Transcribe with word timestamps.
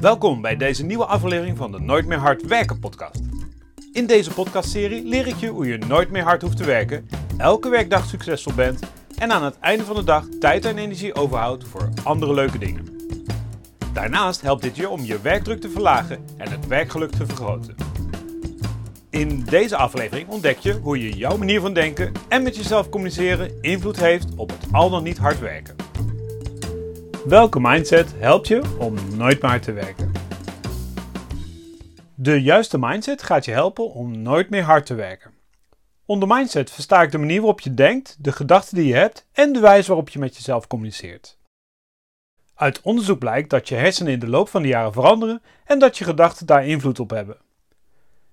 Welkom 0.00 0.40
bij 0.40 0.56
deze 0.56 0.84
nieuwe 0.84 1.04
aflevering 1.04 1.56
van 1.56 1.72
de 1.72 1.80
Nooit 1.80 2.06
meer 2.06 2.18
hard 2.18 2.46
werken 2.46 2.78
podcast. 2.78 3.20
In 3.92 4.06
deze 4.06 4.30
podcastserie 4.30 5.04
leer 5.04 5.26
ik 5.26 5.36
je 5.36 5.48
hoe 5.48 5.66
je 5.66 5.78
nooit 5.78 6.10
meer 6.10 6.22
hard 6.22 6.42
hoeft 6.42 6.56
te 6.56 6.64
werken, 6.64 7.08
elke 7.36 7.68
werkdag 7.68 8.06
succesvol 8.06 8.54
bent 8.54 8.80
en 9.18 9.32
aan 9.32 9.44
het 9.44 9.58
einde 9.58 9.84
van 9.84 9.96
de 9.96 10.04
dag 10.04 10.24
tijd 10.40 10.64
en 10.64 10.78
energie 10.78 11.14
overhoudt 11.14 11.64
voor 11.64 11.88
andere 12.04 12.34
leuke 12.34 12.58
dingen. 12.58 12.88
Daarnaast 13.92 14.40
helpt 14.40 14.62
dit 14.62 14.76
je 14.76 14.88
om 14.88 15.04
je 15.04 15.20
werkdruk 15.20 15.60
te 15.60 15.70
verlagen 15.70 16.24
en 16.36 16.50
het 16.50 16.66
werkgeluk 16.66 17.10
te 17.10 17.26
vergroten. 17.26 17.74
In 19.10 19.44
deze 19.44 19.76
aflevering 19.76 20.28
ontdek 20.28 20.58
je 20.58 20.72
hoe 20.72 21.02
je 21.02 21.16
jouw 21.16 21.36
manier 21.36 21.60
van 21.60 21.74
denken 21.74 22.12
en 22.28 22.42
met 22.42 22.56
jezelf 22.56 22.88
communiceren 22.88 23.52
invloed 23.60 24.00
heeft 24.00 24.34
op 24.36 24.50
het 24.50 24.72
al 24.72 24.90
dan 24.90 25.02
niet 25.02 25.18
hard 25.18 25.40
werken. 25.40 25.89
Welke 27.24 27.60
mindset 27.60 28.14
helpt 28.18 28.48
je 28.48 28.76
om 28.78 29.16
nooit 29.16 29.42
meer 29.42 29.60
te 29.60 29.72
werken? 29.72 30.12
De 32.14 32.42
juiste 32.42 32.78
mindset 32.78 33.22
gaat 33.22 33.44
je 33.44 33.50
helpen 33.50 33.92
om 33.92 34.22
nooit 34.22 34.50
meer 34.50 34.62
hard 34.62 34.86
te 34.86 34.94
werken. 34.94 35.34
Onder 36.04 36.28
mindset 36.28 36.70
versta 36.70 37.02
ik 37.02 37.10
de 37.10 37.18
manier 37.18 37.38
waarop 37.38 37.60
je 37.60 37.74
denkt, 37.74 38.16
de 38.24 38.32
gedachten 38.32 38.76
die 38.76 38.86
je 38.86 38.94
hebt 38.94 39.26
en 39.32 39.52
de 39.52 39.60
wijze 39.60 39.88
waarop 39.88 40.08
je 40.08 40.18
met 40.18 40.36
jezelf 40.36 40.66
communiceert. 40.66 41.38
Uit 42.54 42.80
onderzoek 42.82 43.18
blijkt 43.18 43.50
dat 43.50 43.68
je 43.68 43.74
hersenen 43.74 44.12
in 44.12 44.18
de 44.18 44.28
loop 44.28 44.48
van 44.48 44.62
de 44.62 44.68
jaren 44.68 44.92
veranderen 44.92 45.42
en 45.64 45.78
dat 45.78 45.98
je 45.98 46.04
gedachten 46.04 46.46
daar 46.46 46.66
invloed 46.66 47.00
op 47.00 47.10
hebben. 47.10 47.36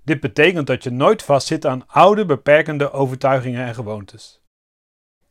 Dit 0.04 0.20
betekent 0.20 0.68
dat 0.68 0.84
je 0.84 0.90
nooit 0.90 1.24
vastzit 1.24 1.66
aan 1.66 1.84
oude, 1.88 2.26
beperkende 2.26 2.92
overtuigingen 2.92 3.66
en 3.66 3.74
gewoontes. 3.74 4.42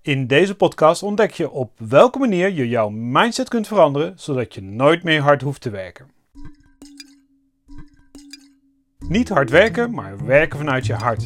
In 0.06 0.26
deze 0.26 0.54
podcast 0.54 1.02
ontdek 1.02 1.30
je 1.30 1.50
op 1.50 1.72
welke 1.76 2.18
manier 2.18 2.52
je 2.52 2.68
jouw 2.68 2.88
mindset 2.88 3.48
kunt 3.48 3.66
veranderen, 3.66 4.12
zodat 4.16 4.54
je 4.54 4.62
nooit 4.62 5.02
meer 5.02 5.20
hard 5.20 5.42
hoeft 5.42 5.60
te 5.60 5.70
werken. 5.70 6.10
Niet 8.98 9.28
hard 9.28 9.50
werken, 9.50 9.90
maar 9.94 10.26
werken 10.26 10.58
vanuit 10.58 10.86
je 10.86 10.94
hart. 10.94 11.24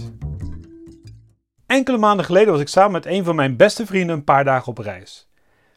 Enkele 1.67 1.99
maanden 1.99 2.25
geleden 2.25 2.53
was 2.53 2.61
ik 2.61 2.69
samen 2.69 2.93
met 2.93 3.07
een 3.07 3.25
van 3.25 3.37
mijn 3.37 3.57
beste 3.57 3.87
vrienden 3.87 4.17
een 4.17 4.25
paar 4.25 4.45
dagen 4.45 4.69
op 4.69 4.79
reis. 4.79 5.29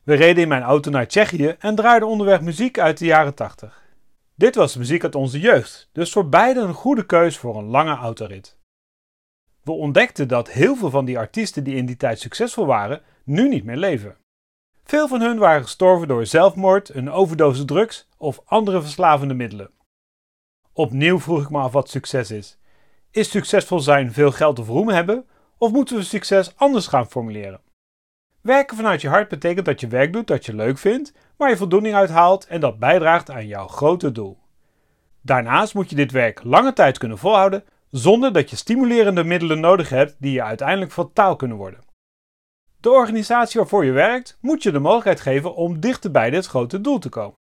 We 0.03 0.14
reden 0.14 0.44
in 0.44 0.49
mijn 0.49 0.64
auto 0.64 0.92
naar 0.92 1.08
Tsjechië 1.08 1.55
en 1.59 1.75
draaiden 1.75 2.08
onderweg 2.08 2.42
muziek 2.42 2.80
uit 2.80 2.97
de 2.97 3.05
jaren 3.05 3.33
80. 3.33 3.81
Dit 4.36 4.55
was 4.55 4.75
muziek 4.75 5.03
uit 5.03 5.16
onze 5.16 5.39
jeugd, 5.39 5.89
dus 5.92 6.11
voor 6.11 6.30
beiden 6.30 6.64
een 6.64 6.73
goede 6.73 7.05
keus 7.05 7.38
voor 7.38 7.58
een 7.58 7.67
lange 7.67 7.95
autorit. 7.95 8.58
We 9.64 9.72
ontdekten 9.72 10.28
dat 10.28 10.52
heel 10.52 10.75
veel 10.75 10.89
van 10.89 11.06
die 11.06 11.17
artiesten 11.17 11.64
die 11.64 11.75
in 11.75 11.86
die 11.86 11.97
tijd 11.97 12.19
succesvol 12.19 12.66
waren, 12.66 13.02
nu 13.23 13.50
niet 13.50 13.64
meer 13.64 13.78
leven. 13.78 14.17
Veel 14.83 15.08
van 15.08 15.22
hun 15.22 15.38
waren 15.38 15.61
gestorven 15.61 16.08
door 16.08 16.25
zelfmoord, 16.25 16.95
een 16.95 17.11
overdosis 17.11 17.66
drugs 17.66 18.08
of 18.17 18.42
andere 18.45 18.81
verslavende 18.81 19.33
middelen. 19.33 19.72
Opnieuw 20.73 21.20
vroeg 21.20 21.42
ik 21.42 21.50
me 21.50 21.59
af 21.59 21.72
wat 21.72 21.89
succes 21.89 22.31
is. 22.31 22.58
Is 23.11 23.31
succesvol 23.31 23.80
zijn 23.80 24.14
veel 24.14 24.31
geld 24.31 24.59
of 24.59 24.67
roem 24.67 24.89
hebben, 24.89 25.25
of 25.58 25.72
moeten 25.72 25.95
we 25.95 26.03
succes 26.03 26.58
anders 26.58 26.88
gaan 26.88 27.09
formuleren? 27.09 27.61
Werken 28.42 28.77
vanuit 28.77 29.02
je 29.02 29.09
hart 29.09 29.30
betekent 29.30 29.66
dat 29.66 29.80
je 29.80 29.88
werk 29.88 30.14
doet 30.14 30.27
dat 30.27 30.45
je 30.45 30.55
leuk 30.55 30.77
vindt, 30.77 31.14
waar 31.38 31.50
je 31.50 31.58
voldoening 31.58 31.95
uit 31.95 32.09
haalt 32.09 32.45
en 32.45 32.59
dat 32.59 32.80
bijdraagt 32.80 33.30
aan 33.30 33.48
jouw 33.48 33.67
grote 33.67 34.11
doel. 34.11 34.38
Daarnaast 35.22 35.73
moet 35.73 35.89
je 35.89 35.95
dit 35.95 36.11
werk 36.11 36.44
lange 36.44 36.73
tijd 36.73 36.98
kunnen 36.98 37.17
volhouden 37.17 37.64
zonder 37.94 38.33
dat 38.33 38.49
je 38.49 38.55
stimulerende 38.55 39.23
middelen 39.23 39.59
nodig 39.59 39.89
hebt 39.89 40.16
die 40.19 40.31
je 40.31 40.44
uiteindelijk 40.44 40.91
fataal 40.91 41.36
kunnen 41.36 41.58
worden. 41.58 41.83
De 42.80 42.91
organisatie 42.91 43.59
waarvoor 43.59 43.86
je 43.86 43.91
werkt 43.91 44.38
moet 44.41 44.63
je 44.63 44.72
de 44.72 44.80
mogelijkheid 44.80 45.22
geven 45.22 45.55
om 45.55 45.80
dichter 45.80 46.11
bij 46.11 46.30
dit 46.30 46.45
grote 46.45 46.81
doel 46.81 46.99
te 46.99 47.09
komen. 47.09 47.38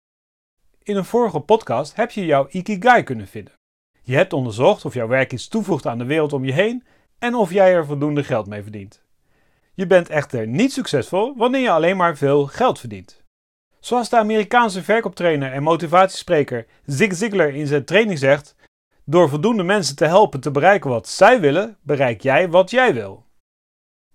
In 0.84 0.96
een 0.96 1.06
vorige 1.06 1.40
podcast 1.40 1.96
heb 1.96 2.12
je 2.12 2.26
jouw 2.26 2.48
Ikigai 2.50 3.04
kunnen 3.04 3.28
vinden. 3.28 3.54
Je 4.02 4.16
hebt 4.16 4.34
onderzocht 4.34 4.86
of 4.86 4.94
jouw 4.94 5.08
werk 5.08 5.34
iets 5.34 5.48
toevoegt 5.48 5.86
aan 5.86 5.98
de 5.98 6.06
wereld 6.06 6.34
om 6.34 6.46
je 6.46 6.54
heen 6.54 6.84
en 7.20 7.36
of 7.36 7.52
jij 7.52 7.74
er 7.74 7.86
voldoende 7.86 8.24
geld 8.24 8.48
mee 8.48 8.62
verdient. 8.62 9.04
Je 9.74 9.88
bent 9.88 10.10
echter 10.10 10.48
niet 10.48 10.74
succesvol 10.74 11.34
wanneer 11.38 11.62
je 11.62 11.72
alleen 11.72 11.98
maar 11.98 12.18
veel 12.18 12.46
geld 12.46 12.80
verdient. 12.80 13.24
Zoals 13.80 14.10
de 14.10 14.18
Amerikaanse 14.18 14.84
verkooptrainer 14.84 15.52
en 15.52 15.64
motivatiespreker 15.64 16.66
Zig 16.86 17.16
Ziglar 17.16 17.50
in 17.50 17.68
zijn 17.68 17.86
training 17.86 18.20
zegt: 18.20 18.56
Door 19.10 19.30
voldoende 19.30 19.64
mensen 19.64 19.96
te 19.96 20.06
helpen 20.06 20.40
te 20.40 20.52
bereiken 20.52 20.90
wat 20.90 21.08
zij 21.08 21.40
willen, 21.40 21.78
bereik 21.82 22.22
jij 22.22 22.50
wat 22.50 22.70
jij 22.70 22.94
wil. 22.94 23.26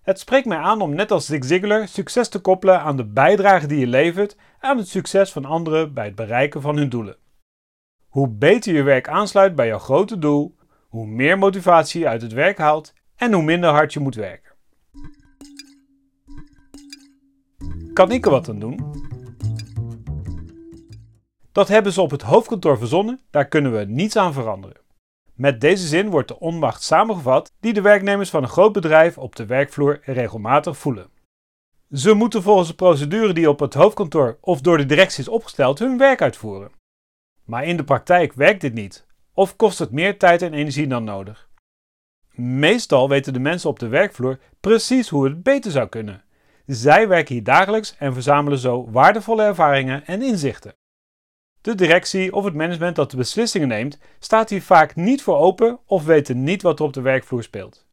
Het 0.03 0.19
spreekt 0.19 0.47
mij 0.47 0.58
aan 0.58 0.80
om 0.80 0.94
net 0.94 1.10
als 1.10 1.26
Zig 1.26 1.44
Ziglar 1.44 1.88
succes 1.88 2.28
te 2.28 2.41
koppelen 2.41 2.80
aan 2.80 2.97
de 2.97 3.04
bijdrage 3.04 3.66
die 3.66 3.78
je 3.78 3.86
levert 3.86 4.36
aan 4.60 4.78
het 4.78 4.88
succes 4.88 5.32
van 5.32 5.44
anderen 5.44 5.94
bij 5.94 6.04
het 6.04 6.14
bereiken 6.14 6.60
van 6.60 6.76
hun 6.76 6.88
doelen. 6.88 7.16
Hoe 8.08 8.28
beter 8.28 8.75
je 8.75 8.82
werk 8.82 9.08
aansluit 9.08 9.54
bij 9.54 9.66
jouw 9.66 9.78
grote 9.78 10.19
doel, 10.19 10.56
hoe 10.88 11.06
meer 11.06 11.38
motivatie 11.38 12.00
je 12.00 12.08
uit 12.08 12.22
het 12.22 12.32
werk 12.32 12.58
haalt 12.58 12.94
en 13.16 13.32
hoe 13.32 13.42
minder 13.42 13.70
hard 13.70 13.92
je 13.92 14.00
moet 14.00 14.14
werken. 14.14 14.52
Kan 17.92 18.10
ik 18.10 18.25
er 18.25 18.31
wat 18.31 18.48
aan 18.48 18.58
doen? 18.58 18.94
Dat 21.52 21.69
hebben 21.69 21.92
ze 21.92 22.00
op 22.00 22.10
het 22.10 22.22
hoofdkantoor 22.22 22.78
verzonnen, 22.78 23.20
daar 23.31 23.48
kunnen 23.48 23.72
we 23.72 23.84
niets 23.84 24.16
aan 24.16 24.32
veranderen. 24.32 24.81
Met 25.34 25.60
deze 25.60 25.87
zin 25.87 26.10
wordt 26.10 26.28
de 26.28 26.38
onmacht 26.38 26.82
samengevat 26.82 27.53
die 27.60 27.72
de 27.72 27.81
werknemers 27.81 28.31
van 28.31 28.43
een 28.43 28.48
groot 28.48 28.72
bedrijf 28.72 29.19
op 29.19 29.37
de 29.37 29.47
werkvloer 29.47 30.00
regelmatig 30.04 30.76
voelen. 30.76 31.10
Ze 31.91 32.15
moeten 32.15 32.43
volgens 32.43 32.69
de 32.69 32.75
procedure 32.75 33.32
die 33.32 33.48
op 33.48 33.60
het 33.60 33.75
hoofdkantoor 33.75 34.38
of 34.41 34.60
door 34.60 34.76
de 34.76 34.87
directie 34.87 35.22
is 35.22 35.28
opgesteld 35.28 35.78
hun 35.78 35.98
werk 35.98 36.22
uitvoeren. 36.22 36.70
Maar 37.44 37.65
in 37.65 37.76
de 37.76 37.84
praktijk 37.84 38.32
werkt 38.32 38.60
dit 38.60 38.75
niet, 38.75 39.06
of 39.34 39.56
kost 39.56 39.78
het 39.78 39.91
meer 39.91 40.19
tijd 40.19 40.43
en 40.43 40.53
energie 40.53 40.87
dan 40.87 41.04
nodig. 41.04 41.49
Meestal 42.34 43.09
weten 43.09 43.32
de 43.32 43.38
mensen 43.38 43.70
op 43.70 43.78
de 43.78 43.88
werkvloer 43.88 44.38
precies 44.60 45.09
hoe 45.09 45.25
het 45.25 45.43
beter 45.43 45.70
zou 45.70 45.88
kunnen. 45.88 46.25
Zij 46.66 47.09
werken 47.09 47.34
hier 47.34 47.44
dagelijks 47.44 47.97
en 47.99 48.12
verzamelen 48.12 48.59
zo 48.59 48.91
waardevolle 48.91 49.43
ervaringen 49.43 50.06
en 50.06 50.22
inzichten. 50.22 50.75
De 51.62 51.75
directie 51.75 52.33
of 52.33 52.45
het 52.45 52.55
management 52.55 52.97
dat 52.97 53.11
de 53.11 53.17
beslissingen 53.17 53.69
neemt, 53.69 53.99
staat 54.19 54.50
hier 54.50 54.62
vaak 54.62 54.95
niet 54.95 55.23
voor 55.23 55.37
open 55.37 55.78
of 55.87 56.05
weten 56.05 56.43
niet 56.43 56.62
wat 56.62 56.78
er 56.78 56.84
op 56.84 56.93
de 56.93 57.00
werkvloer 57.00 57.43
speelt. 57.43 57.87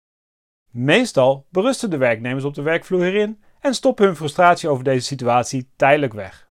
Meestal 0.71 1.45
berusten 1.49 1.89
de 1.89 1.97
werknemers 1.97 2.43
op 2.43 2.53
de 2.53 2.61
werkvloer 2.61 3.03
hierin 3.03 3.43
en 3.59 3.73
stoppen 3.73 4.05
hun 4.05 4.15
frustratie 4.15 4.69
over 4.69 4.83
deze 4.83 5.05
situatie 5.05 5.69
tijdelijk 5.75 6.13
weg. 6.13 6.47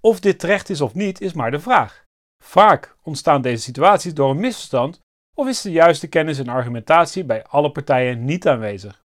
Of 0.00 0.20
dit 0.20 0.38
terecht 0.38 0.68
is 0.68 0.80
of 0.80 0.94
niet, 0.94 1.20
is 1.20 1.32
maar 1.32 1.50
de 1.50 1.60
vraag. 1.60 2.04
Vaak 2.44 2.96
ontstaan 3.02 3.42
deze 3.42 3.62
situaties 3.62 4.14
door 4.14 4.30
een 4.30 4.40
misverstand 4.40 5.00
of 5.34 5.48
is 5.48 5.60
de 5.60 5.70
juiste 5.70 6.08
kennis 6.08 6.38
en 6.38 6.48
argumentatie 6.48 7.24
bij 7.24 7.44
alle 7.44 7.72
partijen 7.72 8.24
niet 8.24 8.48
aanwezig. 8.48 9.02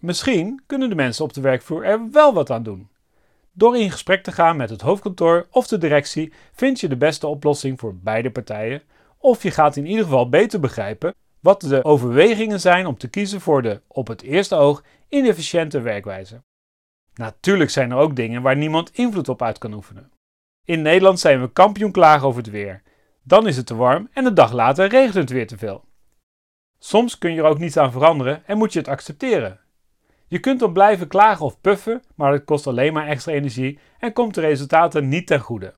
Misschien 0.00 0.62
kunnen 0.66 0.88
de 0.88 0.94
mensen 0.94 1.24
op 1.24 1.32
de 1.32 1.40
werkvloer 1.40 1.84
er 1.84 2.10
wel 2.10 2.34
wat 2.34 2.50
aan 2.50 2.62
doen. 2.62 2.90
Door 3.60 3.76
in 3.76 3.90
gesprek 3.90 4.22
te 4.22 4.32
gaan 4.32 4.56
met 4.56 4.70
het 4.70 4.80
hoofdkantoor 4.80 5.46
of 5.50 5.66
de 5.66 5.78
directie 5.78 6.32
vind 6.52 6.80
je 6.80 6.88
de 6.88 6.96
beste 6.96 7.26
oplossing 7.26 7.80
voor 7.80 7.96
beide 7.96 8.30
partijen, 8.30 8.82
of 9.18 9.42
je 9.42 9.50
gaat 9.50 9.76
in 9.76 9.86
ieder 9.86 10.04
geval 10.04 10.28
beter 10.28 10.60
begrijpen 10.60 11.14
wat 11.40 11.60
de 11.60 11.84
overwegingen 11.84 12.60
zijn 12.60 12.86
om 12.86 12.98
te 12.98 13.08
kiezen 13.08 13.40
voor 13.40 13.62
de, 13.62 13.80
op 13.88 14.06
het 14.06 14.22
eerste 14.22 14.54
oog, 14.54 14.84
inefficiënte 15.08 15.80
werkwijze. 15.80 16.42
Natuurlijk 17.14 17.70
zijn 17.70 17.90
er 17.90 17.96
ook 17.96 18.16
dingen 18.16 18.42
waar 18.42 18.56
niemand 18.56 18.90
invloed 18.92 19.28
op 19.28 19.42
uit 19.42 19.58
kan 19.58 19.72
oefenen. 19.72 20.12
In 20.64 20.82
Nederland 20.82 21.20
zijn 21.20 21.40
we 21.40 21.52
kampioen 21.52 21.92
klagen 21.92 22.26
over 22.26 22.42
het 22.42 22.50
weer. 22.50 22.82
Dan 23.22 23.46
is 23.46 23.56
het 23.56 23.66
te 23.66 23.74
warm 23.74 24.08
en 24.12 24.24
een 24.24 24.34
dag 24.34 24.52
later 24.52 24.88
regent 24.88 25.14
het 25.14 25.30
weer 25.30 25.46
te 25.46 25.58
veel. 25.58 25.84
Soms 26.78 27.18
kun 27.18 27.32
je 27.32 27.40
er 27.40 27.48
ook 27.48 27.58
niets 27.58 27.76
aan 27.76 27.92
veranderen 27.92 28.46
en 28.46 28.58
moet 28.58 28.72
je 28.72 28.78
het 28.78 28.88
accepteren. 28.88 29.60
Je 30.30 30.38
kunt 30.38 30.60
dan 30.60 30.72
blijven 30.72 31.08
klagen 31.08 31.44
of 31.44 31.60
puffen, 31.60 32.02
maar 32.14 32.32
het 32.32 32.44
kost 32.44 32.66
alleen 32.66 32.92
maar 32.92 33.06
extra 33.06 33.32
energie 33.32 33.78
en 33.98 34.12
komt 34.12 34.34
de 34.34 34.40
resultaten 34.40 35.08
niet 35.08 35.26
ten 35.26 35.40
goede. 35.40 35.74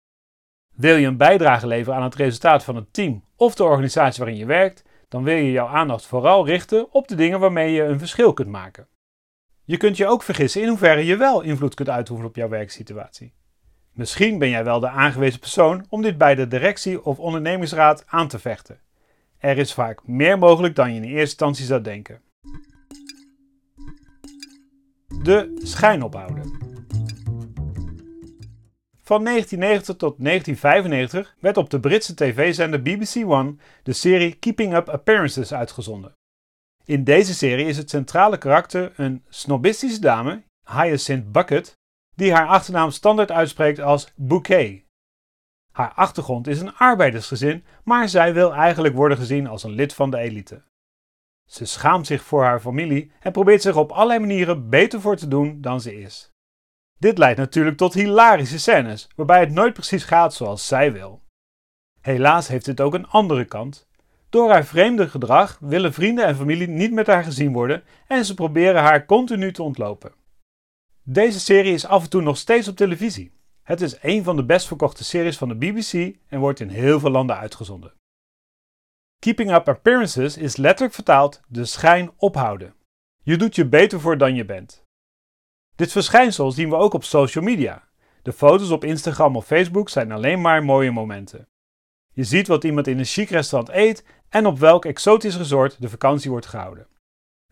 Wil 0.75 0.97
je 0.97 1.07
een 1.07 1.17
bijdrage 1.17 1.67
leveren 1.67 1.99
aan 1.99 2.05
het 2.05 2.15
resultaat 2.15 2.65
van 2.65 2.77
het 2.77 2.93
team 2.93 3.25
of 3.37 3.55
de 3.55 3.65
organisatie 3.65 4.19
waarin 4.19 4.41
je 4.41 4.47
werkt, 4.47 4.85
dan 5.09 5.23
wil 5.23 5.37
je 5.37 5.51
jouw 5.51 5.67
aandacht 5.67 6.07
vooral 6.07 6.47
richten 6.47 6.93
op 6.93 7.09
de 7.09 7.15
dingen 7.15 7.41
waarmee 7.41 7.73
je 7.73 7.83
een 7.83 7.99
verschil 7.99 8.33
kunt 8.33 8.49
maken. 8.49 8.89
Je 9.65 9.77
kunt 9.77 9.97
je 9.97 10.07
ook 10.07 10.23
vergissen 10.23 10.63
in 10.63 10.69
hoeverre 10.69 11.05
je 11.05 11.17
wel 11.17 11.41
invloed 11.41 11.75
kunt 11.75 11.89
uitoefenen 11.89 12.31
op 12.31 12.37
jouw 12.37 12.49
werksituatie. 12.49 13.35
Misschien 13.93 14.39
ben 14.39 14.49
jij 14.49 14.65
wel 14.65 14.81
de 14.81 14.89
aangewezen 14.89 15.41
persoon 15.41 15.87
om 15.89 16.03
dit 16.03 16.19
bij 16.19 16.35
de 16.35 16.49
directie 16.49 17.05
of 17.05 17.19
ondernemingsraad 17.19 18.05
aan 18.07 18.29
te 18.29 18.39
vechten. 18.39 18.81
Er 19.39 19.59
is 19.59 19.75
vaak 19.75 20.07
meer 20.07 20.39
mogelijk 20.39 20.75
dan 20.75 20.91
je 20.91 20.97
in 20.97 21.03
eerste 21.03 21.21
instantie 21.21 21.65
zou 21.65 21.81
denken 21.81 22.23
de 25.23 25.61
schijn 25.63 26.03
ophouden. 26.03 26.61
Van 29.03 29.25
1990 29.25 29.97
tot 29.97 30.25
1995 30.25 31.35
werd 31.41 31.57
op 31.57 31.71
de 31.71 31.81
Britse 31.81 32.15
tv-zender 32.15 32.83
BBC 32.83 33.17
One 33.27 33.57
de 33.83 33.93
serie 33.93 34.35
Keeping 34.35 34.75
Up 34.75 34.89
Appearances 34.89 35.55
uitgezonden. 35.55 36.13
In 36.85 37.05
deze 37.05 37.35
serie 37.35 37.67
is 37.67 37.77
het 37.77 37.91
centrale 37.91 38.39
karakter 38.39 38.93
een 38.97 39.25
snobistische 39.29 40.01
dame, 40.01 40.43
Hyacinth 40.67 41.33
Bucket, 41.33 41.73
die 42.17 42.33
haar 42.33 42.47
achternaam 42.47 42.91
standaard 42.91 43.31
uitspreekt 43.31 43.81
als 43.81 44.13
Bouquet. 44.17 44.83
Haar 45.73 45.93
achtergrond 45.93 46.47
is 46.47 46.61
een 46.61 46.75
arbeidersgezin, 46.75 47.65
maar 47.85 48.09
zij 48.09 48.35
wil 48.35 48.55
eigenlijk 48.55 48.95
worden 48.95 49.19
gezien 49.19 49.47
als 49.47 49.63
een 49.63 49.75
lid 49.75 49.95
van 49.95 50.11
de 50.11 50.19
elite. 50.19 50.63
Ze 51.47 51.65
schaamt 51.65 52.07
zich 52.07 52.23
voor 52.23 52.43
haar 52.43 52.61
familie 52.61 53.13
en 53.21 53.33
probeert 53.33 53.63
zich 53.63 53.77
op 53.77 53.93
allerlei 53.93 54.19
manieren 54.19 54.69
beter 54.69 55.01
voor 55.01 55.17
te 55.17 55.29
doen 55.29 55.61
dan 55.61 55.81
ze 55.81 56.01
is. 56.01 56.31
Dit 56.99 57.19
leidt 57.19 57.39
natuurlijk 57.39 57.77
tot 57.77 57.95
hilarische 57.95 58.59
scènes, 58.59 59.09
waarbij 59.17 59.41
het 59.41 59.51
nooit 59.51 59.73
precies 59.73 60.05
gaat 60.05 60.35
zoals 60.35 60.67
zij 60.67 60.93
wil. 60.93 61.23
Helaas 62.01 62.49
heeft 62.49 62.65
dit 62.65 62.81
ook 62.81 62.95
een 62.95 63.07
andere 63.07 63.45
kant. 63.45 63.89
Door 64.29 64.51
haar 64.51 64.65
vreemde 64.65 65.09
gedrag 65.09 65.59
willen 65.61 65.93
vrienden 65.93 66.27
en 66.27 66.37
familie 66.37 66.69
niet 66.69 66.93
met 66.93 67.07
haar 67.07 67.25
gezien 67.25 67.53
worden 67.53 67.83
en 68.07 68.25
ze 68.25 68.35
proberen 68.35 68.83
haar 68.83 69.07
continu 69.07 69.53
te 69.53 69.63
ontlopen. 69.63 70.13
Deze 71.03 71.41
serie 71.41 71.73
is 71.73 71.87
af 71.87 72.03
en 72.03 72.11
toe 72.11 72.23
nog 72.23 72.37
steeds 72.37 72.69
op 72.69 72.77
televisie. 72.77 73.33
Het 73.63 73.81
is 73.81 73.97
een 74.01 74.25
van 74.25 74.37
de 74.37 74.45
best 74.45 74.67
verkochte 74.67 75.05
series 75.05 75.39
van 75.39 75.49
de 75.49 75.55
BBC 75.55 76.17
en 76.29 76.41
wordt 76.41 76.61
in 76.61 76.69
heel 76.69 77.01
veel 77.01 77.11
landen 77.11 77.37
uitgezonden. 77.37 77.93
Keeping 79.23 79.53
Up 79.53 79.69
Appearances 79.69 80.37
is 80.37 80.57
letterlijk 80.57 80.95
vertaald 80.95 81.41
de 81.49 81.65
schijn 81.65 82.11
ophouden. 82.17 82.75
Je 83.23 83.37
doet 83.37 83.55
je 83.55 83.67
beter 83.67 84.01
voor 84.01 84.19
dan 84.19 84.35
je 84.35 84.45
bent. 84.45 84.85
Dit 85.77 85.93
verschijnsel 85.93 86.53
zien 86.53 86.69
we 86.69 86.77
ook 86.77 86.93
op 86.93 87.05
social 87.05 87.45
media. 87.45 87.89
De 88.23 88.33
foto's 88.33 88.71
op 88.71 88.85
Instagram 88.85 89.37
of 89.37 89.47
Facebook 89.47 89.89
zijn 89.89 90.13
alleen 90.13 90.41
maar 90.41 90.65
mooie 90.65 90.91
momenten. 90.91 91.49
Je 92.13 92.25
ziet 92.25 92.47
wat 92.47 92.65
iemand 92.65 92.87
in 92.87 92.99
een 92.99 93.05
chic 93.05 93.29
restaurant 93.29 93.77
eet 93.77 94.05
en 94.29 94.47
op 94.47 94.59
welk 94.59 94.85
exotisch 94.85 95.37
resort 95.37 95.81
de 95.81 95.89
vakantie 95.89 96.31
wordt 96.31 96.47
gehouden. 96.47 96.87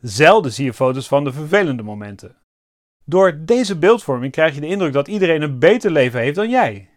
Zelden 0.00 0.52
zie 0.52 0.64
je 0.64 0.74
foto's 0.74 1.08
van 1.08 1.24
de 1.24 1.32
vervelende 1.32 1.82
momenten. 1.82 2.36
Door 3.04 3.44
deze 3.44 3.78
beeldvorming 3.78 4.32
krijg 4.32 4.54
je 4.54 4.60
de 4.60 4.66
indruk 4.66 4.92
dat 4.92 5.08
iedereen 5.08 5.42
een 5.42 5.58
beter 5.58 5.90
leven 5.90 6.20
heeft 6.20 6.36
dan 6.36 6.50
jij. 6.50 6.90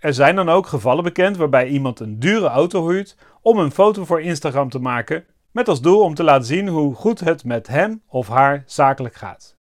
Er 0.00 0.14
zijn 0.14 0.36
dan 0.36 0.48
ook 0.48 0.66
gevallen 0.66 1.04
bekend 1.04 1.36
waarbij 1.36 1.68
iemand 1.68 2.00
een 2.00 2.18
dure 2.18 2.46
auto 2.46 2.88
huurt 2.88 3.16
om 3.44 3.58
een 3.58 3.70
foto 3.70 4.04
voor 4.04 4.22
Instagram 4.22 4.70
te 4.70 4.78
maken, 4.78 5.24
met 5.50 5.68
als 5.68 5.80
doel 5.80 6.00
om 6.00 6.14
te 6.14 6.22
laten 6.22 6.46
zien 6.46 6.68
hoe 6.68 6.94
goed 6.94 7.20
het 7.20 7.44
met 7.44 7.66
hem 7.66 8.02
of 8.06 8.28
haar 8.28 8.62
zakelijk 8.66 9.14
gaat. 9.14 9.56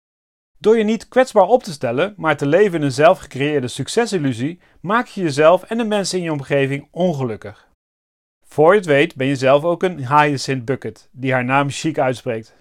Door 0.58 0.78
je 0.78 0.84
niet 0.84 1.08
kwetsbaar 1.08 1.48
op 1.48 1.64
te 1.64 1.72
stellen, 1.72 2.14
maar 2.18 2.38
te 2.38 2.46
leven 2.46 2.80
in 2.80 2.86
een 2.86 2.92
zelfgecreëerde 2.92 3.68
succesillusie, 3.68 4.60
maak 4.82 5.08
je 5.08 5.22
jezelf 5.22 5.64
en 5.64 5.78
de 5.78 5.84
mensen 5.84 6.18
in 6.18 6.24
je 6.24 6.32
omgeving 6.32 6.88
ongelukkig. 6.92 7.68
Voor 8.46 8.72
je 8.72 8.78
het 8.78 8.88
weet 8.88 9.16
ben 9.16 9.28
je 9.28 9.36
zelf 9.36 9.64
ook 9.64 9.84
een 9.84 10.08
hyacinth 10.08 10.66
bucket, 10.66 11.10
die 11.12 11.34
haar 11.34 11.46
naam 11.46 11.70
chic 11.70 12.00
uitspreekt. 12.00 12.56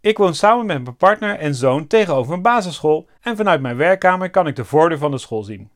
Ik 0.00 0.18
woon 0.18 0.34
samen 0.34 0.66
met 0.66 0.82
mijn 0.82 0.96
partner 0.96 1.38
en 1.38 1.54
zoon 1.54 1.86
tegenover 1.86 2.32
een 2.32 2.42
basisschool 2.42 3.08
en 3.20 3.36
vanuit 3.36 3.60
mijn 3.60 3.76
werkkamer 3.76 4.30
kan 4.30 4.46
ik 4.46 4.56
de 4.56 4.64
voordeur 4.64 4.98
van 4.98 5.10
de 5.10 5.18
school 5.18 5.42
zien. 5.42 5.70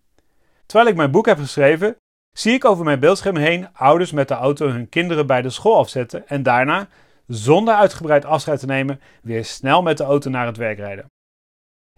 Terwijl 0.66 0.90
ik 0.90 0.96
mijn 0.96 1.10
boek 1.10 1.26
heb 1.26 1.38
geschreven, 1.38 1.96
zie 2.32 2.52
ik 2.52 2.64
over 2.64 2.84
mijn 2.84 3.00
beeldscherm 3.00 3.36
heen 3.36 3.68
ouders 3.72 4.12
met 4.12 4.28
de 4.28 4.34
auto 4.34 4.68
hun 4.68 4.88
kinderen 4.88 5.26
bij 5.26 5.42
de 5.42 5.50
school 5.50 5.78
afzetten 5.78 6.28
en 6.28 6.42
daarna, 6.42 6.88
zonder 7.26 7.74
uitgebreid 7.74 8.24
afscheid 8.24 8.60
te 8.60 8.66
nemen, 8.66 9.00
weer 9.22 9.44
snel 9.44 9.82
met 9.82 9.96
de 9.96 10.04
auto 10.04 10.30
naar 10.30 10.46
het 10.46 10.56
werk 10.56 10.78
rijden. 10.78 11.06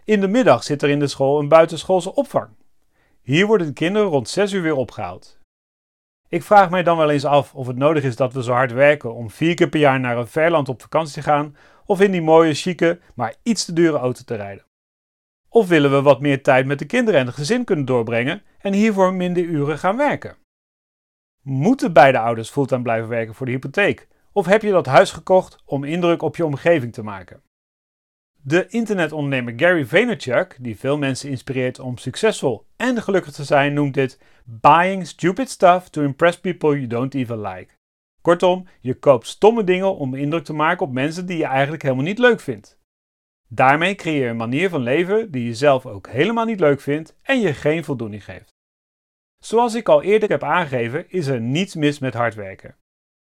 In 0.05 0.21
de 0.21 0.29
middag 0.29 0.65
zit 0.65 0.83
er 0.83 0.89
in 0.89 0.99
de 0.99 1.07
school 1.07 1.39
een 1.39 1.49
buitenschoolse 1.49 2.15
opvang. 2.15 2.49
Hier 3.23 3.47
worden 3.47 3.67
de 3.67 3.73
kinderen 3.73 4.09
rond 4.09 4.29
6 4.29 4.53
uur 4.53 4.63
weer 4.63 4.77
opgehaald. 4.77 5.39
Ik 6.29 6.43
vraag 6.43 6.71
mij 6.71 6.83
dan 6.83 6.97
wel 6.97 7.11
eens 7.11 7.25
af 7.25 7.55
of 7.55 7.67
het 7.67 7.77
nodig 7.77 8.05
is 8.05 8.17
dat 8.17 8.33
we 8.33 8.43
zo 8.43 8.53
hard 8.53 8.73
werken 8.73 9.15
om 9.15 9.31
vier 9.31 9.55
keer 9.55 9.69
per 9.69 9.81
jaar 9.81 10.01
naar 10.01 10.17
een 10.17 10.27
verland 10.27 10.69
op 10.69 10.83
vakantie 10.83 11.15
te 11.15 11.23
gaan 11.23 11.57
of 11.87 12.01
in 12.01 12.11
die 12.11 12.23
mooie, 12.23 12.55
chique, 12.55 13.01
maar 13.15 13.35
iets 13.43 13.65
te 13.65 13.73
dure 13.73 13.99
auto 13.99 14.23
te 14.25 14.35
rijden. 14.35 14.65
Of 15.55 15.69
willen 15.69 15.91
we 15.91 16.03
wat 16.03 16.21
meer 16.21 16.43
tijd 16.43 16.67
met 16.67 16.79
de 16.79 16.85
kinderen 16.85 17.21
en 17.21 17.27
het 17.27 17.35
gezin 17.35 17.65
kunnen 17.65 17.85
doorbrengen 17.85 18.43
en 18.59 18.73
hiervoor 18.73 19.13
minder 19.13 19.43
uren 19.43 19.79
gaan 19.79 19.97
werken? 19.97 20.37
Moeten 21.43 21.93
beide 21.93 22.19
ouders 22.19 22.51
fulltime 22.51 22.83
blijven 22.83 23.09
werken 23.09 23.35
voor 23.35 23.47
de 23.47 23.53
hypotheek? 23.53 24.09
Of 24.33 24.47
heb 24.47 24.63
je 24.63 24.71
dat 24.71 24.87
huis 24.87 25.11
gekocht 25.11 25.63
om 25.65 25.85
indruk 25.85 26.23
op 26.23 26.37
je 26.37 26.45
omgeving 26.45 26.93
te 26.93 27.03
maken? 27.03 27.43
De 28.43 28.67
internetondernemer 28.69 29.53
Gary 29.57 29.87
Vaynerchuk, 29.87 30.57
die 30.61 30.79
veel 30.79 30.99
mensen 30.99 31.31
inspireert 31.31 31.79
om 31.79 31.99
succesvol 31.99 32.67
en 32.77 33.03
gelukkig 33.03 33.33
te 33.33 33.45
zijn, 33.45 33.73
noemt 33.73 33.95
dit 33.95 34.21
buying 34.45 35.07
stupid 35.07 35.51
stuff 35.51 35.89
to 35.89 36.03
impress 36.03 36.41
people 36.41 36.71
you 36.71 36.87
don't 36.87 37.15
even 37.15 37.41
like. 37.41 37.73
Kortom, 38.23 38.67
je 38.81 38.95
koopt 38.95 39.27
stomme 39.27 39.65
dingen 39.65 39.97
om 39.97 40.15
indruk 40.15 40.45
te 40.45 40.53
maken 40.53 40.87
op 40.87 40.93
mensen 40.93 41.27
die 41.27 41.39
je 41.39 41.45
eigenlijk 41.47 41.83
helemaal 41.83 42.05
niet 42.05 42.19
leuk 42.19 42.41
vindt. 42.41 42.83
Daarmee 43.49 43.95
creëer 43.95 44.23
je 44.23 44.29
een 44.29 44.37
manier 44.37 44.69
van 44.69 44.81
leven 44.81 45.31
die 45.31 45.45
je 45.45 45.55
zelf 45.55 45.87
ook 45.87 46.09
helemaal 46.09 46.45
niet 46.45 46.61
leuk 46.61 46.81
vindt 46.81 47.17
en 47.23 47.41
je 47.41 47.55
geen 47.55 47.85
voldoening 47.85 48.25
geeft. 48.25 48.53
Zoals 49.39 49.75
ik 49.75 49.89
al 49.89 50.03
eerder 50.03 50.29
heb 50.29 50.43
aangegeven, 50.43 51.11
is 51.11 51.27
er 51.27 51.41
niets 51.41 51.75
mis 51.75 51.99
met 51.99 52.15
hard 52.15 52.35
werken. 52.35 52.77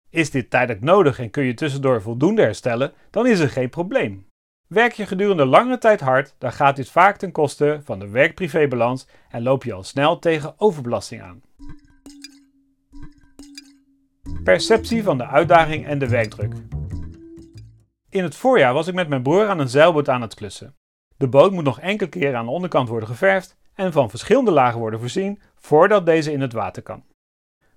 Is 0.10 0.32
dit 0.32 0.50
tijdelijk 0.50 0.82
nodig 0.82 1.20
en 1.20 1.30
kun 1.30 1.44
je 1.44 1.54
tussendoor 1.54 2.02
voldoende 2.02 2.42
herstellen, 2.42 2.94
dan 3.10 3.28
is 3.28 3.40
er 3.40 3.50
geen 3.50 3.70
probleem. 3.70 4.28
Werk 4.68 4.94
je 4.94 5.06
gedurende 5.06 5.46
langere 5.46 5.78
tijd 5.78 6.00
hard, 6.00 6.36
dan 6.38 6.52
gaat 6.52 6.76
dit 6.76 6.90
vaak 6.90 7.18
ten 7.18 7.32
koste 7.32 7.80
van 7.84 8.00
de 8.00 8.10
werk-privébalans 8.10 9.08
en 9.30 9.44
loop 9.44 9.64
je 9.64 9.74
al 9.74 9.84
snel 9.84 10.20
tegen 10.20 10.54
overbelasting 10.58 11.22
aan. 11.22 11.42
Perceptie 14.44 15.04
van 15.04 15.18
de 15.18 15.28
uitdaging 15.28 15.86
en 15.86 16.00
de 16.00 16.10
werkdruk. 16.10 16.54
In 18.10 18.24
het 18.24 18.36
voorjaar 18.36 18.74
was 18.74 18.88
ik 18.88 18.94
met 18.94 19.08
mijn 19.10 19.24
broer 19.24 19.48
aan 19.48 19.60
een 19.60 19.70
zeilboot 19.70 20.10
aan 20.10 20.22
het 20.22 20.34
klussen. 20.34 20.76
De 21.18 21.28
boot 21.28 21.52
moet 21.52 21.64
nog 21.64 21.80
enkele 21.80 22.10
keren 22.10 22.38
aan 22.38 22.46
de 22.46 22.52
onderkant 22.52 22.90
worden 22.90 23.10
geverfd 23.10 23.58
en 23.74 23.92
van 23.92 24.10
verschillende 24.10 24.52
lagen 24.52 24.80
worden 24.80 25.00
voorzien 25.00 25.42
voordat 25.56 26.06
deze 26.06 26.32
in 26.32 26.42
het 26.42 26.54
water 26.54 26.84
kan. 26.84 27.04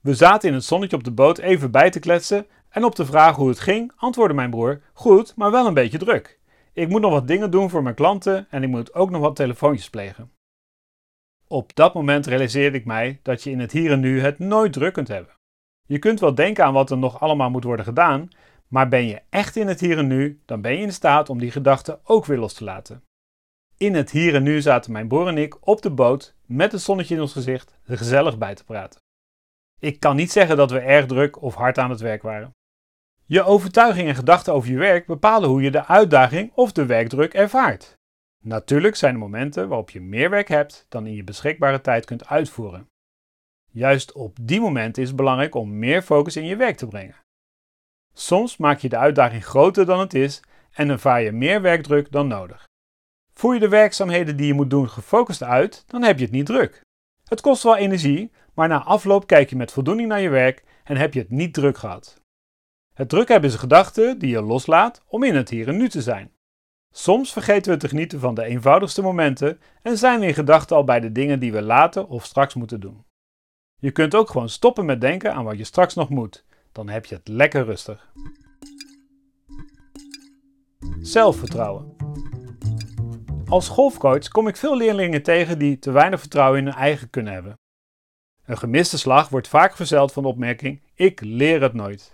We 0.01 0.15
zaten 0.15 0.49
in 0.49 0.55
het 0.55 0.65
zonnetje 0.65 0.97
op 0.97 1.05
de 1.05 1.11
boot 1.11 1.39
even 1.39 1.71
bij 1.71 1.91
te 1.91 1.99
kletsen 1.99 2.47
en 2.69 2.85
op 2.85 2.95
de 2.95 3.07
vraag 3.07 3.37
hoe 3.37 3.49
het 3.49 3.61
ging 3.61 3.93
antwoordde 3.97 4.35
mijn 4.35 4.51
broer: 4.51 4.83
Goed, 4.93 5.37
maar 5.37 5.51
wel 5.51 5.67
een 5.67 5.75
beetje 5.75 5.99
druk. 5.99 6.39
Ik 6.73 6.89
moet 6.89 7.01
nog 7.01 7.13
wat 7.13 7.27
dingen 7.27 7.51
doen 7.51 7.71
voor 7.71 7.83
mijn 7.83 7.95
klanten 7.95 8.47
en 8.51 8.63
ik 8.63 8.69
moet 8.69 8.95
ook 8.95 9.11
nog 9.11 9.21
wat 9.21 9.37
telefoontjes 9.37 9.91
plegen. 9.91 10.33
Op 11.47 11.75
dat 11.75 11.95
moment 11.95 12.27
realiseerde 12.27 12.79
ik 12.79 12.85
mij 12.85 13.21
dat 13.23 13.43
je 13.43 13.51
in 13.51 13.61
het 13.61 13.73
hier 13.73 13.91
en 13.91 14.01
nu 14.01 14.21
het 14.21 14.39
nooit 14.39 14.73
druk 14.73 14.93
kunt 14.93 15.09
hebben. 15.09 15.35
Je 15.87 15.99
kunt 15.99 16.21
wel 16.21 16.35
denken 16.35 16.65
aan 16.65 16.73
wat 16.73 16.91
er 16.91 16.99
nog 16.99 17.21
allemaal 17.21 17.51
moet 17.51 17.65
worden 17.65 17.85
gedaan, 17.85 18.29
maar 18.73 18.89
ben 18.89 19.07
je 19.07 19.23
echt 19.29 19.57
in 19.57 19.69
het 19.69 19.81
hier 19.81 19.99
en 19.99 20.07
nu, 20.07 20.41
dan 20.45 20.61
ben 20.61 20.73
je 20.73 20.79
in 20.79 20.93
staat 20.93 21.29
om 21.29 21.39
die 21.39 21.51
gedachten 21.51 22.01
ook 22.05 22.27
weer 22.27 22.39
los 22.39 22.55
te 22.55 22.65
laten. 22.65 23.05
In 23.77 23.95
het 23.95 24.11
hier 24.11 24.35
en 24.35 24.43
nu 24.43 24.61
zaten 24.61 24.93
mijn 24.93 25.09
broer 25.09 25.29
en 25.29 25.39
ik 25.39 25.67
op 25.67 25.83
de 25.83 25.91
boot 25.91 26.35
met 26.47 26.73
het 26.73 26.81
zonnetje 26.81 27.15
in 27.15 27.21
ons 27.21 27.33
gezicht 27.33 27.79
er 27.85 27.97
gezellig 27.97 28.39
bij 28.39 28.55
te 28.55 28.65
praten. 28.65 29.01
Ik 29.79 30.01
kan 30.01 30.17
niet 30.17 30.33
zeggen 30.33 30.57
dat 30.57 30.71
we 30.71 30.79
erg 30.79 31.07
druk 31.07 31.43
of 31.43 31.55
hard 31.55 31.79
aan 31.79 31.91
het 31.91 32.01
werk 32.01 32.23
waren. 32.23 32.51
Je 33.25 33.43
overtuiging 33.43 34.09
en 34.09 34.15
gedachten 34.15 34.53
over 34.53 34.71
je 34.71 34.79
werk 34.79 35.07
bepalen 35.07 35.49
hoe 35.49 35.63
je 35.63 35.71
de 35.71 35.87
uitdaging 35.87 36.53
of 36.55 36.73
de 36.73 36.87
werkdruk 36.87 37.35
ervaart. 37.35 37.95
Natuurlijk 38.45 38.97
zijn 38.97 39.13
er 39.13 39.19
momenten 39.19 39.69
waarop 39.69 39.91
je 39.91 40.01
meer 40.01 40.31
werk 40.31 40.49
hebt 40.49 40.87
dan 40.89 41.07
in 41.07 41.15
je 41.15 41.25
beschikbare 41.25 41.81
tijd 41.81 42.05
kunt 42.05 42.27
uitvoeren. 42.27 42.89
Juist 43.71 44.13
op 44.13 44.37
die 44.41 44.61
momenten 44.61 45.03
is 45.03 45.09
het 45.09 45.17
belangrijk 45.17 45.55
om 45.55 45.79
meer 45.79 46.03
focus 46.03 46.37
in 46.37 46.45
je 46.45 46.57
werk 46.57 46.77
te 46.77 46.87
brengen. 46.87 47.17
Soms 48.15 48.57
maak 48.57 48.79
je 48.79 48.89
de 48.89 48.97
uitdaging 48.97 49.45
groter 49.45 49.87
dan 49.87 50.01
het 50.01 50.15
is 50.15 50.43
en 50.71 50.89
ervaar 50.89 51.23
je 51.23 51.33
meer 51.33 51.63
werkdruk 51.63 52.13
dan 52.13 52.29
nodig. 52.29 52.69
Voer 53.33 53.55
je 53.55 53.61
de 53.61 53.69
werkzaamheden 53.69 54.37
die 54.37 54.47
je 54.47 54.55
moet 54.55 54.71
doen 54.71 54.89
gefocust 54.89 55.43
uit, 55.43 55.85
dan 55.87 56.03
heb 56.03 56.19
je 56.19 56.25
het 56.25 56.33
niet 56.33 56.47
druk. 56.47 56.81
Het 57.25 57.41
kost 57.41 57.63
wel 57.63 57.77
energie, 57.77 58.33
maar 58.55 58.69
na 58.69 58.83
afloop 58.83 59.27
kijk 59.27 59.51
je 59.51 59.57
met 59.57 59.73
voldoening 59.73 60.09
naar 60.09 60.21
je 60.21 60.29
werk 60.29 60.65
en 60.85 60.97
heb 60.97 61.15
je 61.15 61.21
het 61.21 61.31
niet 61.31 61.55
druk 61.55 61.79
gehad. 61.79 62.21
Het 62.95 63.09
druk 63.09 63.29
hebben 63.29 63.49
is 63.49 63.55
een 63.55 63.61
gedachte 63.61 64.15
die 64.19 64.31
je 64.31 64.43
loslaat 64.43 65.03
om 65.07 65.23
in 65.23 65.35
het 65.35 65.49
hier 65.49 65.69
en 65.69 65.77
nu 65.77 65.89
te 65.89 66.03
zijn. 66.03 66.33
Soms 66.95 67.33
vergeten 67.33 67.73
we 67.73 67.79
te 67.79 67.89
genieten 67.89 68.21
van 68.21 68.35
de 68.35 68.45
eenvoudigste 68.45 69.03
momenten 69.03 69.61
en 69.83 69.99
zijn 69.99 70.21
we 70.21 70.27
in 70.27 70.35
gedachten 70.35 70.77
al 70.77 70.85
bij 70.85 71.01
de 71.01 71.13
dingen 71.13 71.41
die 71.41 71.53
we 71.53 71.63
later 71.63 72.07
of 72.07 72.25
straks 72.25 72.55
moeten 72.55 72.81
doen. 72.81 73.05
Je 73.77 73.91
kunt 73.91 74.15
ook 74.15 74.31
gewoon 74.31 74.49
stoppen 74.49 74.85
met 74.85 75.01
denken 75.01 75.35
aan 75.35 75.45
wat 75.45 75.59
je 75.59 75.65
straks 75.65 75.95
nog 75.95 76.09
moet. 76.09 76.45
Dan 76.73 76.89
heb 76.89 77.07
je 77.07 77.15
het 77.15 77.29
lekker 77.29 77.65
rustig. 77.65 78.13
Zelfvertrouwen. 81.01 81.97
Als 83.47 83.69
golfcoach 83.69 84.29
kom 84.29 84.49
ik 84.49 84.57
veel 84.57 84.77
leerlingen 84.77 85.23
tegen 85.23 85.59
die 85.59 85.79
te 85.79 85.91
weinig 85.91 86.21
vertrouwen 86.21 86.59
in 86.59 86.65
hun 86.65 86.75
eigen 86.75 87.11
kunnen 87.11 87.33
hebben. 87.33 87.59
Een 88.45 88.59
gemiste 88.59 88.99
slag 88.99 89.29
wordt 89.29 89.49
vaak 89.49 89.77
verzeld 89.77 90.13
van 90.13 90.23
de 90.23 90.29
opmerking: 90.29 90.83
Ik 90.95 91.21
leer 91.21 91.63
het 91.63 91.73
nooit. 91.73 92.13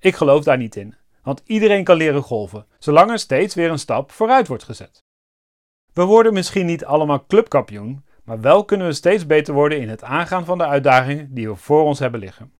Ik 0.00 0.14
geloof 0.14 0.44
daar 0.44 0.56
niet 0.56 0.76
in, 0.76 0.94
want 1.22 1.42
iedereen 1.44 1.84
kan 1.84 1.96
leren 1.96 2.22
golven, 2.22 2.66
zolang 2.78 3.10
er 3.10 3.18
steeds 3.18 3.54
weer 3.54 3.70
een 3.70 3.78
stap 3.78 4.10
vooruit 4.10 4.48
wordt 4.48 4.64
gezet. 4.64 5.02
We 5.92 6.04
worden 6.04 6.32
misschien 6.32 6.66
niet 6.66 6.84
allemaal 6.84 7.26
clubkampioen, 7.26 8.04
maar 8.24 8.40
wel 8.40 8.64
kunnen 8.64 8.86
we 8.86 8.92
steeds 8.92 9.26
beter 9.26 9.54
worden 9.54 9.80
in 9.80 9.88
het 9.88 10.02
aangaan 10.02 10.44
van 10.44 10.58
de 10.58 10.66
uitdagingen 10.66 11.34
die 11.34 11.48
we 11.48 11.56
voor 11.56 11.82
ons 11.82 11.98
hebben 11.98 12.20
liggen. 12.20 12.53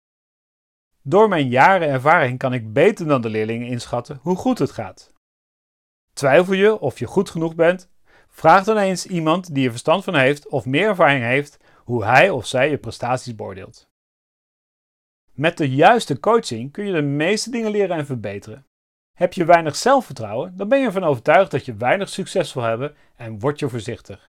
Door 1.06 1.28
mijn 1.28 1.48
jaren 1.48 1.88
ervaring 1.88 2.38
kan 2.38 2.52
ik 2.52 2.72
beter 2.72 3.06
dan 3.06 3.20
de 3.20 3.28
leerlingen 3.28 3.66
inschatten 3.66 4.18
hoe 4.22 4.36
goed 4.36 4.58
het 4.58 4.70
gaat. 4.70 5.12
Twijfel 6.12 6.52
je 6.54 6.78
of 6.78 6.98
je 6.98 7.06
goed 7.06 7.30
genoeg 7.30 7.54
bent? 7.54 7.90
Vraag 8.28 8.64
dan 8.64 8.76
eens 8.76 9.06
iemand 9.06 9.54
die 9.54 9.64
er 9.64 9.70
verstand 9.70 10.04
van 10.04 10.14
heeft 10.14 10.48
of 10.48 10.66
meer 10.66 10.88
ervaring 10.88 11.24
heeft 11.24 11.56
hoe 11.78 12.04
hij 12.04 12.30
of 12.30 12.46
zij 12.46 12.70
je 12.70 12.78
prestaties 12.78 13.34
beoordeelt. 13.34 13.88
Met 15.32 15.56
de 15.56 15.70
juiste 15.70 16.20
coaching 16.20 16.72
kun 16.72 16.86
je 16.86 16.92
de 16.92 17.02
meeste 17.02 17.50
dingen 17.50 17.70
leren 17.70 17.96
en 17.96 18.06
verbeteren. 18.06 18.66
Heb 19.18 19.32
je 19.32 19.44
weinig 19.44 19.76
zelfvertrouwen, 19.76 20.56
dan 20.56 20.68
ben 20.68 20.78
je 20.78 20.86
ervan 20.86 21.04
overtuigd 21.04 21.50
dat 21.50 21.64
je 21.64 21.74
weinig 21.76 22.08
succes 22.08 22.52
wil 22.52 22.62
hebben 22.62 22.96
en 23.16 23.38
word 23.38 23.58
je 23.58 23.68
voorzichtig. 23.68 24.28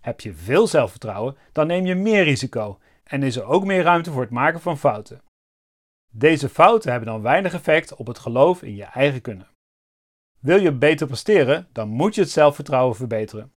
Heb 0.00 0.20
je 0.20 0.34
veel 0.34 0.66
zelfvertrouwen, 0.66 1.36
dan 1.52 1.66
neem 1.66 1.86
je 1.86 1.94
meer 1.94 2.22
risico 2.24 2.78
en 3.04 3.22
is 3.22 3.36
er 3.36 3.44
ook 3.44 3.64
meer 3.64 3.82
ruimte 3.82 4.10
voor 4.10 4.22
het 4.22 4.30
maken 4.30 4.60
van 4.60 4.78
fouten. 4.78 5.26
Deze 6.18 6.48
fouten 6.48 6.90
hebben 6.90 7.08
dan 7.08 7.22
weinig 7.22 7.54
effect 7.54 7.94
op 7.94 8.06
het 8.06 8.18
geloof 8.18 8.62
in 8.62 8.74
je 8.74 8.84
eigen 8.84 9.20
kunnen. 9.20 9.48
Wil 10.40 10.60
je 10.60 10.72
beter 10.72 11.06
presteren, 11.06 11.68
dan 11.72 11.88
moet 11.88 12.14
je 12.14 12.20
het 12.20 12.30
zelfvertrouwen 12.30 12.96
verbeteren. 12.96 13.52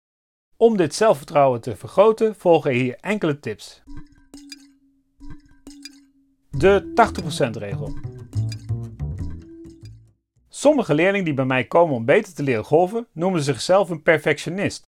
Om 0.56 0.76
dit 0.76 0.94
zelfvertrouwen 0.94 1.60
te 1.60 1.76
vergroten 1.76 2.34
volgen 2.34 2.72
hier 2.72 2.96
enkele 3.00 3.40
tips. 3.40 3.82
De 6.50 6.92
80% 7.46 7.50
regel. 7.50 7.98
Sommige 10.48 10.94
leerlingen 10.94 11.24
die 11.24 11.34
bij 11.34 11.44
mij 11.44 11.64
komen 11.64 11.96
om 11.96 12.04
beter 12.04 12.34
te 12.34 12.42
leren 12.42 12.64
golven, 12.64 13.06
noemen 13.12 13.42
zichzelf 13.42 13.90
een 13.90 14.02
perfectionist. 14.02 14.82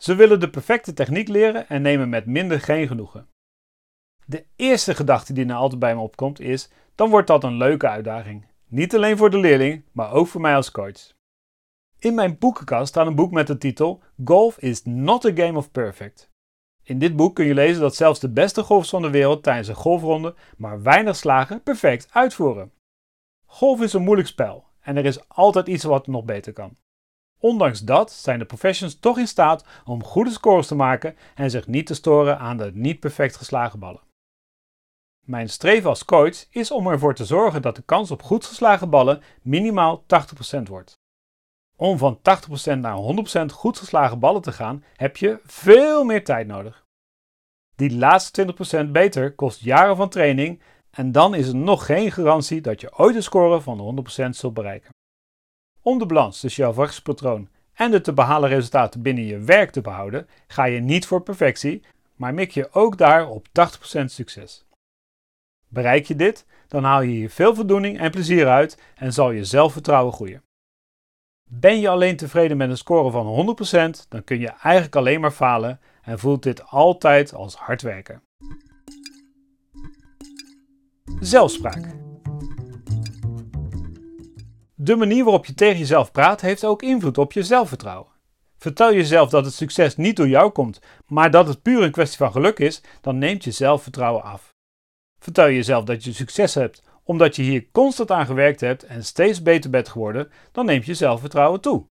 Ze 0.00 0.14
willen 0.14 0.40
de 0.40 0.50
perfecte 0.50 0.92
techniek 0.92 1.28
leren 1.28 1.68
en 1.68 1.82
nemen 1.82 2.08
met 2.08 2.26
minder 2.26 2.60
geen 2.60 2.86
genoegen. 2.86 3.28
De 4.26 4.44
eerste 4.56 4.94
gedachte 4.94 5.32
die 5.32 5.44
nou 5.44 5.60
altijd 5.60 5.80
bij 5.80 5.94
me 5.94 6.00
opkomt 6.00 6.40
is: 6.40 6.70
dan 6.94 7.10
wordt 7.10 7.26
dat 7.26 7.44
een 7.44 7.56
leuke 7.56 7.88
uitdaging. 7.88 8.46
Niet 8.68 8.94
alleen 8.94 9.16
voor 9.16 9.30
de 9.30 9.38
leerling, 9.38 9.84
maar 9.92 10.12
ook 10.12 10.26
voor 10.26 10.40
mij 10.40 10.54
als 10.54 10.70
coach. 10.70 11.12
In 11.98 12.14
mijn 12.14 12.38
boekenkast 12.38 12.88
staat 12.88 13.06
een 13.06 13.14
boek 13.14 13.30
met 13.30 13.46
de 13.46 13.58
titel 13.58 14.02
Golf 14.24 14.58
is 14.58 14.84
not 14.84 15.24
a 15.24 15.32
game 15.34 15.58
of 15.58 15.70
perfect. 15.70 16.30
In 16.82 16.98
dit 16.98 17.16
boek 17.16 17.34
kun 17.34 17.44
je 17.44 17.54
lezen 17.54 17.80
dat 17.80 17.94
zelfs 17.94 18.20
de 18.20 18.32
beste 18.32 18.62
golfers 18.62 18.90
van 18.90 19.02
de 19.02 19.10
wereld 19.10 19.42
tijdens 19.42 19.68
een 19.68 19.74
golfronde 19.74 20.34
maar 20.56 20.82
weinig 20.82 21.16
slagen 21.16 21.62
perfect 21.62 22.08
uitvoeren. 22.12 22.72
Golf 23.46 23.80
is 23.80 23.92
een 23.92 24.02
moeilijk 24.02 24.28
spel 24.28 24.64
en 24.80 24.96
er 24.96 25.04
is 25.04 25.28
altijd 25.28 25.66
iets 25.66 25.84
wat 25.84 26.06
nog 26.06 26.24
beter 26.24 26.52
kan. 26.52 26.76
Ondanks 27.38 27.80
dat 27.80 28.12
zijn 28.12 28.38
de 28.38 28.44
professionals 28.44 28.98
toch 28.98 29.18
in 29.18 29.28
staat 29.28 29.66
om 29.84 30.04
goede 30.04 30.30
scores 30.30 30.66
te 30.66 30.74
maken 30.74 31.16
en 31.34 31.50
zich 31.50 31.66
niet 31.66 31.86
te 31.86 31.94
storen 31.94 32.38
aan 32.38 32.56
de 32.56 32.70
niet 32.74 33.00
perfect 33.00 33.36
geslagen 33.36 33.78
ballen. 33.78 34.00
Mijn 35.26 35.48
streven 35.48 35.88
als 35.88 36.04
coach 36.04 36.46
is 36.50 36.70
om 36.70 36.86
ervoor 36.86 37.14
te 37.14 37.24
zorgen 37.24 37.62
dat 37.62 37.76
de 37.76 37.82
kans 37.82 38.10
op 38.10 38.22
goed 38.22 38.44
geslagen 38.44 38.90
ballen 38.90 39.22
minimaal 39.42 40.04
80% 40.58 40.62
wordt. 40.62 40.94
Om 41.76 41.98
van 41.98 42.18
80% 42.18 42.78
naar 42.78 42.96
100% 43.42 43.52
goed 43.52 43.78
geslagen 43.78 44.18
ballen 44.18 44.42
te 44.42 44.52
gaan, 44.52 44.84
heb 44.96 45.16
je 45.16 45.40
veel 45.44 46.04
meer 46.04 46.24
tijd 46.24 46.46
nodig. 46.46 46.84
Die 47.76 47.96
laatste 47.96 48.54
20% 48.84 48.90
beter 48.90 49.34
kost 49.34 49.60
jaren 49.60 49.96
van 49.96 50.08
training 50.08 50.62
en 50.90 51.12
dan 51.12 51.34
is 51.34 51.48
er 51.48 51.56
nog 51.56 51.86
geen 51.86 52.12
garantie 52.12 52.60
dat 52.60 52.80
je 52.80 52.98
ooit 52.98 53.14
een 53.14 53.22
score 53.22 53.60
van 53.60 54.06
100% 54.26 54.28
zult 54.28 54.54
bereiken. 54.54 54.90
Om 55.82 55.98
de 55.98 56.06
balans 56.06 56.40
tussen 56.40 56.62
jouw 56.62 56.72
vachtspatroon 56.72 57.48
en 57.72 57.90
de 57.90 58.00
te 58.00 58.12
behalen 58.12 58.48
resultaten 58.48 59.02
binnen 59.02 59.24
je 59.24 59.38
werk 59.38 59.70
te 59.70 59.80
behouden, 59.80 60.28
ga 60.46 60.64
je 60.64 60.80
niet 60.80 61.06
voor 61.06 61.22
perfectie, 61.22 61.82
maar 62.16 62.34
mik 62.34 62.50
je 62.50 62.72
ook 62.72 62.98
daar 62.98 63.28
op 63.28 63.46
80% 63.46 64.04
succes. 64.04 64.64
Bereik 65.72 66.06
je 66.06 66.16
dit, 66.16 66.46
dan 66.68 66.84
haal 66.84 67.02
je 67.02 67.10
hier 67.10 67.30
veel 67.30 67.54
voldoening 67.54 67.98
en 67.98 68.10
plezier 68.10 68.48
uit 68.48 68.78
en 68.94 69.12
zal 69.12 69.30
je 69.30 69.44
zelfvertrouwen 69.44 70.12
groeien. 70.12 70.42
Ben 71.50 71.80
je 71.80 71.88
alleen 71.88 72.16
tevreden 72.16 72.56
met 72.56 72.70
een 72.70 72.76
score 72.76 73.10
van 73.10 73.56
100%, 74.04 74.08
dan 74.08 74.24
kun 74.24 74.38
je 74.38 74.48
eigenlijk 74.48 74.96
alleen 74.96 75.20
maar 75.20 75.30
falen 75.30 75.80
en 76.02 76.18
voelt 76.18 76.42
dit 76.42 76.66
altijd 76.66 77.34
als 77.34 77.54
hard 77.54 77.82
werken. 77.82 78.22
Zelfspraak. 81.20 81.86
De 84.74 84.96
manier 84.96 85.24
waarop 85.24 85.46
je 85.46 85.54
tegen 85.54 85.78
jezelf 85.78 86.12
praat 86.12 86.40
heeft 86.40 86.64
ook 86.64 86.82
invloed 86.82 87.18
op 87.18 87.32
je 87.32 87.42
zelfvertrouwen. 87.42 88.10
Vertel 88.58 88.94
jezelf 88.94 89.30
dat 89.30 89.44
het 89.44 89.54
succes 89.54 89.96
niet 89.96 90.16
door 90.16 90.28
jou 90.28 90.50
komt, 90.50 90.80
maar 91.06 91.30
dat 91.30 91.48
het 91.48 91.62
puur 91.62 91.82
een 91.82 91.90
kwestie 91.90 92.18
van 92.18 92.32
geluk 92.32 92.58
is, 92.58 92.82
dan 93.00 93.18
neemt 93.18 93.44
je 93.44 93.50
zelfvertrouwen 93.50 94.22
af. 94.22 94.52
Vertel 95.22 95.50
jezelf 95.50 95.84
dat 95.84 96.04
je 96.04 96.12
succes 96.12 96.54
hebt 96.54 96.82
omdat 97.04 97.36
je 97.36 97.42
hier 97.42 97.66
constant 97.72 98.10
aan 98.10 98.26
gewerkt 98.26 98.60
hebt 98.60 98.82
en 98.82 99.04
steeds 99.04 99.42
beter 99.42 99.70
bent 99.70 99.88
geworden, 99.88 100.30
dan 100.52 100.66
neemt 100.66 100.86
je 100.86 100.94
zelfvertrouwen 100.94 101.60
toe. 101.60 101.86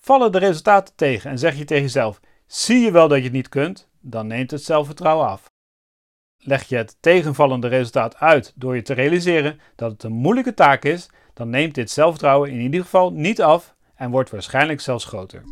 Vallen 0.00 0.32
de 0.32 0.38
resultaten 0.38 0.94
tegen 0.94 1.30
en 1.30 1.38
zeg 1.38 1.56
je 1.56 1.64
tegen 1.64 1.82
jezelf: 1.82 2.20
zie 2.46 2.78
je 2.78 2.90
wel 2.90 3.08
dat 3.08 3.18
je 3.18 3.24
het 3.24 3.32
niet 3.32 3.48
kunt, 3.48 3.88
dan 4.00 4.26
neemt 4.26 4.50
het 4.50 4.62
zelfvertrouwen 4.62 5.26
af. 5.26 5.50
Leg 6.38 6.68
je 6.68 6.76
het 6.76 6.96
tegenvallende 7.00 7.68
resultaat 7.68 8.16
uit 8.16 8.52
door 8.56 8.74
je 8.76 8.82
te 8.82 8.94
realiseren 8.94 9.60
dat 9.76 9.92
het 9.92 10.02
een 10.02 10.12
moeilijke 10.12 10.54
taak 10.54 10.84
is, 10.84 11.10
dan 11.34 11.50
neemt 11.50 11.74
dit 11.74 11.90
zelfvertrouwen 11.90 12.50
in 12.50 12.60
ieder 12.60 12.82
geval 12.82 13.12
niet 13.12 13.42
af 13.42 13.74
en 13.94 14.10
wordt 14.10 14.30
waarschijnlijk 14.30 14.80
zelfs 14.80 15.04
groter. 15.04 15.42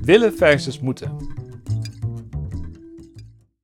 Willen 0.00 0.36
versus 0.36 0.80
moeten. 0.80 1.46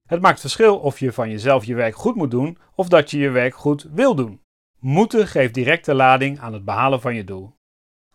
Het 0.08 0.20
maakt 0.20 0.40
verschil 0.40 0.78
of 0.78 0.98
je 0.98 1.12
van 1.12 1.30
jezelf 1.30 1.64
je 1.64 1.74
werk 1.74 1.94
goed 1.94 2.14
moet 2.14 2.30
doen 2.30 2.58
of 2.74 2.88
dat 2.88 3.10
je 3.10 3.18
je 3.18 3.30
werk 3.30 3.54
goed 3.54 3.82
wil 3.82 4.14
doen. 4.14 4.40
Moeten 4.78 5.26
geeft 5.26 5.54
directe 5.54 5.94
lading 5.94 6.40
aan 6.40 6.52
het 6.52 6.64
behalen 6.64 7.00
van 7.00 7.14
je 7.14 7.24
doel. 7.24 7.56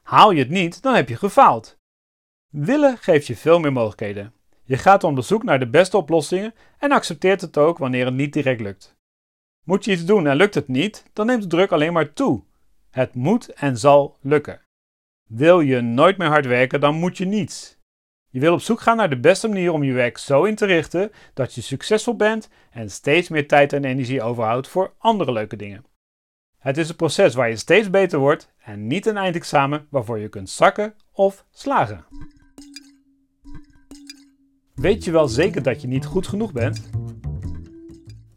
Haal 0.02 0.32
je 0.32 0.40
het 0.40 0.50
niet, 0.50 0.82
dan 0.82 0.96
heb 0.96 1.10
je 1.10 1.16
gefaald. 1.16 1.78
Willen 2.50 2.98
geeft 2.98 3.28
je 3.28 3.36
veel 3.36 3.60
meer 3.60 3.74
mogelijkheden. 3.74 4.34
Je 4.64 4.78
gaat 4.78 5.04
op 5.04 5.22
zoek 5.22 5.44
naar 5.44 5.60
de 5.60 5.70
beste 5.70 5.98
oplossingen 5.98 6.54
en 6.78 6.92
accepteert 6.92 7.42
het 7.42 7.58
ook 7.58 7.78
wanneer 7.78 8.06
het 8.06 8.14
niet 8.14 8.34
direct 8.34 8.62
lukt. 8.62 8.98
Moet 9.66 9.86
je 9.86 9.92
iets 9.92 10.06
doen 10.06 10.28
en 10.28 10.36
lukt 10.36 10.56
het 10.56 10.68
niet, 10.68 11.06
dan 11.14 11.26
neemt 11.26 11.42
de 11.42 11.48
druk 11.48 11.72
alleen 11.72 11.94
maar 11.94 12.14
toe. 12.14 12.44
Het 12.90 13.14
moet 13.14 13.54
en 13.54 13.78
zal 13.78 14.18
lukken. 14.22 14.62
Wil 15.30 15.60
je 15.60 15.82
nooit 15.82 16.18
meer 16.18 16.28
hard 16.28 16.46
werken, 16.46 16.80
dan 16.80 16.96
moet 16.96 17.18
je 17.18 17.26
niets. 17.26 17.79
Je 18.32 18.40
wil 18.40 18.54
op 18.54 18.62
zoek 18.62 18.82
gaan 18.82 18.98
naar 18.98 19.10
de 19.10 19.20
beste 19.20 19.48
manier 19.48 19.72
om 19.72 19.84
je 19.84 19.94
werk 19.94 20.18
zo 20.18 20.44
in 20.44 20.56
te 20.56 20.66
richten 20.66 21.12
dat 21.34 21.54
je 21.54 21.62
succesvol 21.62 22.16
bent 22.16 22.50
en 22.72 22.92
steeds 22.92 23.30
meer 23.30 23.48
tijd 23.48 23.74
en 23.74 23.86
energie 23.86 24.22
overhoudt 24.22 24.68
voor 24.68 24.94
andere 24.98 25.32
leuke 25.32 25.56
dingen. 25.56 25.86
Het 26.58 26.78
is 26.78 26.90
een 26.90 26.96
proces 26.96 27.34
waar 27.34 27.50
je 27.50 27.56
steeds 27.56 27.90
beter 27.90 28.20
wordt 28.20 28.54
en 28.58 28.88
niet 28.88 29.06
een 29.06 29.18
eindexamen 29.18 29.88
waarvoor 29.90 30.20
je 30.20 30.30
kunt 30.30 30.50
zakken 30.50 30.94
of 31.12 31.46
slagen. 31.52 32.06
Weet 34.76 35.04
je 35.04 35.12
wel 35.12 35.28
zeker 35.28 35.64
dat 35.64 35.82
je 35.82 35.88
niet 35.88 36.06
goed 36.06 36.28
genoeg 36.28 36.52
bent? 36.52 36.90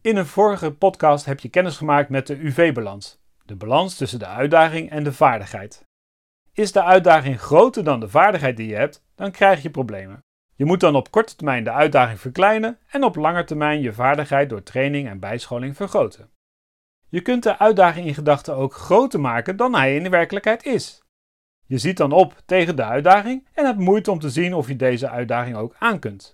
In 0.01 0.17
een 0.17 0.27
vorige 0.27 0.73
podcast 0.73 1.25
heb 1.25 1.41
je 1.41 1.49
kennis 1.49 1.77
gemaakt 1.77 2.09
met 2.09 2.27
de 2.27 2.39
UV-balans, 2.39 3.19
de 3.45 3.57
balans 3.57 3.97
tussen 3.97 4.19
de 4.19 4.27
uitdaging 4.27 4.91
en 4.91 5.05
de 5.05 5.13
vaardigheid. 5.13 5.85
Is 6.55 6.73
de 6.73 6.83
uitdaging 6.83 7.41
groter 7.41 7.85
dan 7.85 8.01
de 8.01 8.09
vaardigheid 8.09 8.57
die 8.57 8.69
je 8.69 8.75
hebt, 8.75 9.05
dan 9.15 9.31
krijg 9.31 9.63
je 9.63 9.71
problemen. 9.71 10.25
Je 10.55 10.65
moet 10.65 10.81
dan 10.81 10.97
op 10.97 11.11
korte 11.11 11.37
termijn 11.37 11.65
de 11.65 11.73
uitdaging 11.73 12.21
verkleinen 12.21 12.79
en 12.89 13.05
op 13.05 13.17
lange 13.17 13.45
termijn 13.45 13.81
je 13.81 13.93
vaardigheid 13.93 14.49
door 14.49 14.63
training 14.63 15.09
en 15.09 15.19
bijscholing 15.19 15.77
vergroten. 15.77 16.31
Je 17.09 17.21
kunt 17.21 17.43
de 17.43 17.59
uitdaging 17.59 18.07
in 18.07 18.15
gedachten 18.15 18.57
ook 18.57 18.75
groter 18.75 19.21
maken 19.21 19.57
dan 19.57 19.75
hij 19.75 19.97
in 19.97 20.03
de 20.03 20.09
werkelijkheid 20.09 20.65
is. 20.65 21.03
Je 21.67 21.79
ziet 21.79 21.97
dan 21.97 22.13
op 22.13 22.43
tegen 22.47 22.77
de 22.77 22.85
uitdaging 22.85 23.49
en 23.53 23.65
hebt 23.65 23.79
moeite 23.79 24.11
om 24.11 24.19
te 24.19 24.31
zien 24.31 24.55
of 24.55 24.69
je 24.69 24.77
deze 24.77 25.09
uitdaging 25.09 25.57
ook 25.57 25.75
aan 25.79 25.99
kunt. 25.99 26.33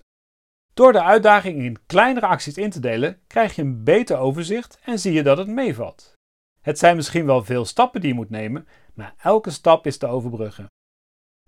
Door 0.73 0.91
de 0.91 1.03
uitdaging 1.03 1.63
in 1.63 1.77
kleinere 1.85 2.25
acties 2.25 2.57
in 2.57 2.69
te 2.69 2.79
delen, 2.79 3.19
krijg 3.27 3.55
je 3.55 3.61
een 3.61 3.83
beter 3.83 4.17
overzicht 4.17 4.79
en 4.83 4.99
zie 4.99 5.13
je 5.13 5.23
dat 5.23 5.37
het 5.37 5.47
meevalt. 5.47 6.13
Het 6.61 6.79
zijn 6.79 6.95
misschien 6.95 7.25
wel 7.25 7.43
veel 7.43 7.65
stappen 7.65 8.01
die 8.01 8.09
je 8.09 8.15
moet 8.15 8.29
nemen, 8.29 8.67
maar 8.99 9.15
elke 9.17 9.49
stap 9.49 9.85
is 9.85 9.97
te 9.97 10.07
overbruggen. 10.07 10.71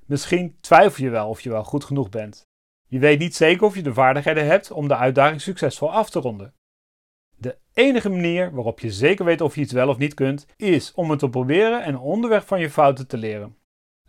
Misschien 0.05 0.58
twijfel 0.60 1.03
je 1.03 1.10
wel 1.10 1.29
of 1.29 1.41
je 1.41 1.50
wel 1.50 1.63
goed 1.63 1.84
genoeg 1.84 2.10
bent. 2.10 2.41
Je 2.88 3.00
weet 3.00 3.20
niet 3.20 3.36
zeker 3.36 3.65
of 3.65 3.75
je 3.75 3.81
de 3.81 3.93
vaardigheden 3.93 4.46
hebt 4.46 4.72
om 4.72 4.88
de 4.88 4.96
uitdaging 4.96 5.41
succesvol 5.41 5.91
af 5.91 6.10
te 6.10 6.20
ronden. 6.20 6.53
De 7.38 7.58
enige 7.74 8.10
manier 8.10 8.51
waarop 8.51 8.79
je 8.79 8.91
zeker 8.91 9.25
weet 9.25 9.41
of 9.41 9.55
je 9.55 9.62
iets 9.62 9.72
wel 9.72 9.89
of 9.89 9.98
niet 9.98 10.13
kunt, 10.13 10.46
is 10.55 10.93
om 10.93 11.10
het 11.10 11.20
te 11.20 11.29
proberen 11.29 11.84
en 11.84 11.98
onderweg 11.98 12.46
van 12.46 12.60
je 12.60 12.70
fouten 12.70 13.08
te 13.08 13.17
leren. 13.17 13.58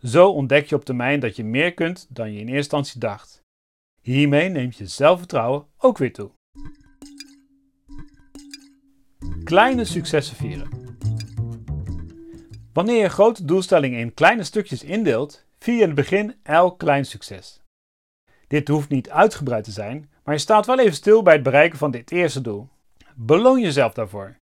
Zo 0.01 0.29
ontdek 0.29 0.65
je 0.65 0.75
op 0.75 0.85
termijn 0.85 1.19
dat 1.19 1.35
je 1.35 1.43
meer 1.43 1.73
kunt 1.73 2.07
dan 2.09 2.27
je 2.27 2.39
in 2.39 2.39
eerste 2.39 2.55
instantie 2.57 2.99
dacht. 2.99 3.41
Hiermee 4.01 4.49
neemt 4.49 4.75
je 4.75 4.87
zelfvertrouwen 4.87 5.65
ook 5.77 5.97
weer 5.97 6.13
toe. 6.13 6.31
Kleine 9.43 9.85
successen 9.85 10.35
vieren. 10.35 10.82
Wanneer 12.73 13.01
je 13.01 13.09
grote 13.09 13.45
doelstellingen 13.45 13.99
in 13.99 14.13
kleine 14.13 14.43
stukjes 14.43 14.83
indeelt, 14.83 15.45
vier 15.59 15.75
je 15.75 15.81
in 15.81 15.87
het 15.87 15.95
begin 15.95 16.35
elk 16.43 16.79
klein 16.79 17.05
succes. 17.05 17.61
Dit 18.47 18.67
hoeft 18.67 18.89
niet 18.89 19.09
uitgebreid 19.09 19.63
te 19.63 19.71
zijn, 19.71 20.09
maar 20.23 20.33
je 20.33 20.39
staat 20.39 20.65
wel 20.65 20.79
even 20.79 20.93
stil 20.93 21.23
bij 21.23 21.33
het 21.33 21.43
bereiken 21.43 21.77
van 21.77 21.91
dit 21.91 22.11
eerste 22.11 22.41
doel. 22.41 22.69
Beloon 23.15 23.61
jezelf 23.61 23.93
daarvoor. 23.93 24.35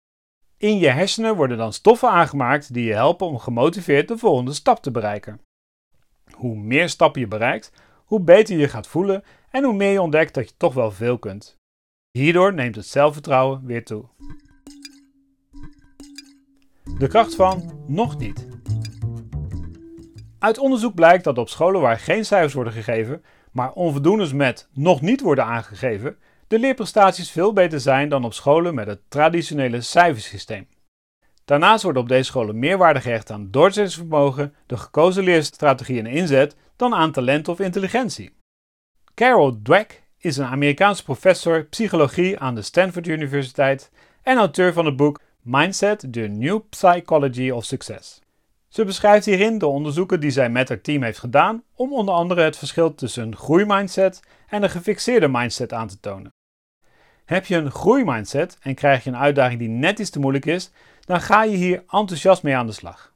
In 0.58 0.78
je 0.78 0.90
hersenen 0.90 1.36
worden 1.36 1.58
dan 1.58 1.74
stoffen 1.74 2.10
aangemaakt 2.10 2.74
die 2.74 2.86
je 2.86 2.94
helpen 2.94 3.28
om 3.28 3.40
gemotiveerd 3.40 4.08
de 4.08 4.18
volgende 4.18 4.54
stap 4.54 4.82
te 4.82 4.92
bereiken. 4.92 5.42
Hoe 6.32 6.56
meer 6.56 6.90
stappen 6.90 7.22
je 7.22 7.28
bereikt, 7.28 7.72
hoe 8.06 8.20
beter 8.20 8.58
je 8.58 8.68
gaat 8.68 8.88
voelen 8.88 9.24
en 9.50 9.64
hoe 9.64 9.74
meer 9.74 9.92
je 9.92 10.02
ontdekt 10.02 10.34
dat 10.34 10.50
je 10.50 10.58
toch 10.58 10.74
wel 10.74 10.92
veel 10.92 11.20
kunt. 11.20 11.58
Hierdoor 12.12 12.54
neemt 12.54 12.76
het 12.76 12.86
zelfvertrouwen 12.86 13.66
weer 13.66 13.86
toe. 13.86 14.06
De 17.02 17.08
kracht 17.08 17.36
van 17.36 17.84
nog 17.88 18.18
niet. 18.18 18.48
Uit 20.40 20.58
onderzoek 20.58 20.96
blijkt 20.96 21.24
dat 21.24 21.38
op 21.38 21.50
scholen 21.50 21.82
waar 21.82 22.00
geen 22.00 22.26
cijfers 22.26 22.54
worden 22.54 22.74
gegeven, 22.74 23.24
maar 23.52 23.72
onvoldoendes 23.72 24.34
met 24.34 24.70
nog 24.74 25.02
niet 25.02 25.22
worden 25.22 25.46
aangegeven, 25.46 26.18
de 26.48 26.60
leerprestaties 26.60 27.32
veel 27.32 27.54
beter 27.54 27.80
zijn 27.80 28.10
dan 28.10 28.26
op 28.26 28.34
scholen 28.34 28.76
met 28.76 28.88
het 28.88 29.00
traditionele 29.08 29.82
cijfersysteem. 29.82 30.68
Daarnaast 31.46 31.84
wordt 31.84 31.98
op 31.98 32.08
deze 32.08 32.24
scholen 32.24 32.60
meer 32.60 32.78
waarde 32.78 33.02
gehecht 33.02 33.32
aan 33.32 33.52
doorzettingsvermogen, 33.52 34.56
de 34.66 34.78
gekozen 34.78 35.24
leerstrategie 35.24 36.00
en 36.00 36.06
inzet, 36.06 36.56
dan 36.76 36.94
aan 36.94 37.12
talent 37.12 37.48
of 37.48 37.60
intelligentie. 37.60 38.34
Carol 39.16 39.62
Dweck 39.62 40.04
is 40.18 40.38
een 40.38 40.46
Amerikaanse 40.46 41.04
professor 41.04 41.66
psychologie 41.66 42.40
aan 42.40 42.56
de 42.56 42.62
Stanford 42.62 43.08
Universiteit 43.08 43.92
en 44.24 44.38
auteur 44.38 44.74
van 44.74 44.86
het 44.86 44.96
boek 44.96 45.20
Mindset: 45.44 46.14
The 46.14 46.20
New 46.20 46.60
Psychology 46.70 47.50
of 47.50 47.66
Success. 47.66 48.22
Ze 48.68 48.86
beschrijft 48.86 49.26
hierin 49.26 49.58
de 49.58 49.68
onderzoeken 49.68 50.20
die 50.20 50.32
zij 50.32 50.50
met 50.50 50.70
haar 50.70 50.82
team 50.82 51.04
heeft 51.04 51.20
gedaan 51.20 51.64
om 51.76 51.94
onder 51.94 52.14
andere 52.14 52.42
het 52.42 52.58
verschil 52.58 52.96
tussen 52.96 53.24
een 53.24 53.36
groeimindset 53.36 54.22
en 54.48 54.64
een 54.64 54.70
gefixeerde 54.70 55.28
mindset 55.28 55.74
aan 55.74 55.88
te 55.88 56.00
tonen. 56.00 56.34
Heb 57.26 57.46
je 57.46 57.56
een 57.56 57.72
groeimindset 57.72 58.58
en 58.62 58.76
krijg 58.76 59.04
je 59.04 59.10
een 59.10 59.18
uitdaging 59.18 59.60
die 59.60 59.70
net 59.70 60.00
iets 60.00 60.10
te 60.10 60.20
moeilijk 60.20 60.46
is, 60.46 60.72
dan 61.06 61.22
ga 61.22 61.44
je 61.44 61.56
hier 61.56 61.84
enthousiast 61.88 62.44
mee 62.44 62.56
aan 62.56 62.68
de 62.68 62.74
slag. 62.74 63.14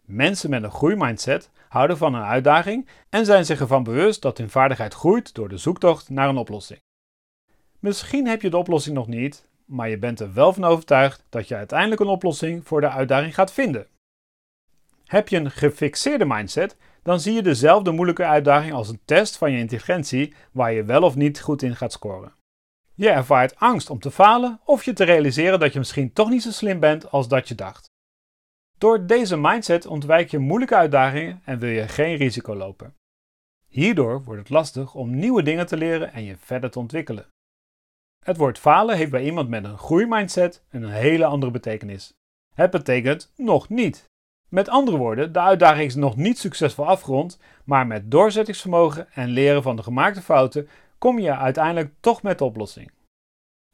Mensen 0.00 0.50
met 0.50 0.62
een 0.62 0.70
groeimindset 0.70 1.50
houden 1.68 1.96
van 1.96 2.14
een 2.14 2.24
uitdaging 2.24 2.88
en 3.08 3.24
zijn 3.24 3.44
zich 3.44 3.60
ervan 3.60 3.82
bewust 3.82 4.22
dat 4.22 4.38
hun 4.38 4.50
vaardigheid 4.50 4.94
groeit 4.94 5.34
door 5.34 5.48
de 5.48 5.56
zoektocht 5.56 6.08
naar 6.08 6.28
een 6.28 6.36
oplossing. 6.36 6.80
Misschien 7.78 8.26
heb 8.26 8.42
je 8.42 8.50
de 8.50 8.56
oplossing 8.56 8.96
nog 8.96 9.06
niet, 9.06 9.46
maar 9.74 9.88
je 9.88 9.98
bent 9.98 10.20
er 10.20 10.32
wel 10.32 10.52
van 10.52 10.64
overtuigd 10.64 11.24
dat 11.28 11.48
je 11.48 11.54
uiteindelijk 11.54 12.00
een 12.00 12.06
oplossing 12.06 12.66
voor 12.66 12.80
de 12.80 12.90
uitdaging 12.90 13.34
gaat 13.34 13.52
vinden. 13.52 13.86
Heb 15.04 15.28
je 15.28 15.36
een 15.36 15.50
gefixeerde 15.50 16.24
mindset, 16.24 16.76
dan 17.02 17.20
zie 17.20 17.34
je 17.34 17.42
dezelfde 17.42 17.90
moeilijke 17.90 18.24
uitdaging 18.24 18.72
als 18.72 18.88
een 18.88 19.00
test 19.04 19.36
van 19.38 19.52
je 19.52 19.58
intelligentie 19.58 20.34
waar 20.52 20.72
je 20.72 20.84
wel 20.84 21.02
of 21.02 21.14
niet 21.14 21.40
goed 21.40 21.62
in 21.62 21.76
gaat 21.76 21.92
scoren. 21.92 22.32
Je 22.94 23.10
ervaart 23.10 23.56
angst 23.56 23.90
om 23.90 23.98
te 23.98 24.10
falen 24.10 24.60
of 24.64 24.84
je 24.84 24.92
te 24.92 25.04
realiseren 25.04 25.60
dat 25.60 25.72
je 25.72 25.78
misschien 25.78 26.12
toch 26.12 26.30
niet 26.30 26.42
zo 26.42 26.50
slim 26.50 26.80
bent 26.80 27.10
als 27.10 27.28
dat 27.28 27.48
je 27.48 27.54
dacht. 27.54 27.90
Door 28.78 29.06
deze 29.06 29.36
mindset 29.36 29.86
ontwijk 29.86 30.30
je 30.30 30.38
moeilijke 30.38 30.76
uitdagingen 30.76 31.40
en 31.44 31.58
wil 31.58 31.70
je 31.70 31.88
geen 31.88 32.16
risico 32.16 32.54
lopen. 32.54 32.94
Hierdoor 33.68 34.24
wordt 34.24 34.40
het 34.40 34.50
lastig 34.50 34.94
om 34.94 35.16
nieuwe 35.16 35.42
dingen 35.42 35.66
te 35.66 35.76
leren 35.76 36.12
en 36.12 36.24
je 36.24 36.36
verder 36.36 36.70
te 36.70 36.78
ontwikkelen. 36.78 37.26
Het 38.24 38.36
woord 38.36 38.58
falen 38.58 38.96
heeft 38.96 39.10
bij 39.10 39.24
iemand 39.24 39.48
met 39.48 39.64
een 39.64 39.78
groeimindset 39.78 40.62
een 40.70 40.88
hele 40.88 41.24
andere 41.24 41.52
betekenis. 41.52 42.14
Het 42.54 42.70
betekent 42.70 43.32
nog 43.36 43.68
niet. 43.68 44.10
Met 44.48 44.68
andere 44.68 44.96
woorden, 44.96 45.32
de 45.32 45.40
uitdaging 45.40 45.84
is 45.84 45.94
nog 45.94 46.16
niet 46.16 46.38
succesvol 46.38 46.86
afgerond, 46.86 47.38
maar 47.64 47.86
met 47.86 48.10
doorzettingsvermogen 48.10 49.12
en 49.12 49.28
leren 49.28 49.62
van 49.62 49.76
de 49.76 49.82
gemaakte 49.82 50.22
fouten 50.22 50.68
kom 50.98 51.18
je 51.18 51.36
uiteindelijk 51.36 51.94
toch 52.00 52.22
met 52.22 52.38
de 52.38 52.44
oplossing. 52.44 52.90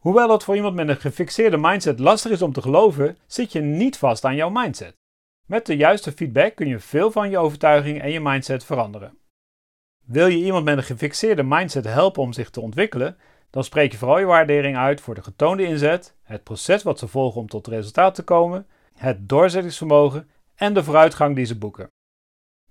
Hoewel 0.02 0.30
het 0.30 0.44
voor 0.44 0.56
iemand 0.56 0.74
met 0.74 0.88
een 0.88 0.96
gefixeerde 0.96 1.56
mindset 1.56 1.98
lastig 1.98 2.30
is 2.30 2.42
om 2.42 2.52
te 2.52 2.62
geloven, 2.62 3.18
zit 3.26 3.52
je 3.52 3.60
niet 3.60 3.98
vast 3.98 4.24
aan 4.24 4.36
jouw 4.36 4.50
mindset. 4.50 4.94
Met 5.46 5.66
de 5.66 5.76
juiste 5.76 6.12
feedback 6.12 6.54
kun 6.54 6.68
je 6.68 6.78
veel 6.78 7.10
van 7.10 7.30
je 7.30 7.38
overtuiging 7.38 8.00
en 8.00 8.10
je 8.10 8.20
mindset 8.20 8.64
veranderen. 8.64 9.18
Wil 10.04 10.26
je 10.26 10.44
iemand 10.44 10.64
met 10.64 10.76
een 10.76 10.82
gefixeerde 10.82 11.42
mindset 11.42 11.84
helpen 11.84 12.22
om 12.22 12.32
zich 12.32 12.50
te 12.50 12.60
ontwikkelen, 12.60 13.16
dan 13.50 13.64
spreek 13.64 13.92
je 13.92 13.98
vooral 13.98 14.18
je 14.18 14.24
waardering 14.24 14.76
uit 14.76 15.00
voor 15.00 15.14
de 15.14 15.22
getoonde 15.22 15.64
inzet, 15.64 16.16
het 16.22 16.42
proces 16.42 16.82
wat 16.82 16.98
ze 16.98 17.08
volgen 17.08 17.40
om 17.40 17.48
tot 17.48 17.66
resultaat 17.66 18.14
te 18.14 18.22
komen, 18.22 18.66
het 18.94 19.28
doorzettingsvermogen 19.28 20.30
en 20.54 20.74
de 20.74 20.84
vooruitgang 20.84 21.36
die 21.36 21.44
ze 21.44 21.58
boeken. 21.58 21.88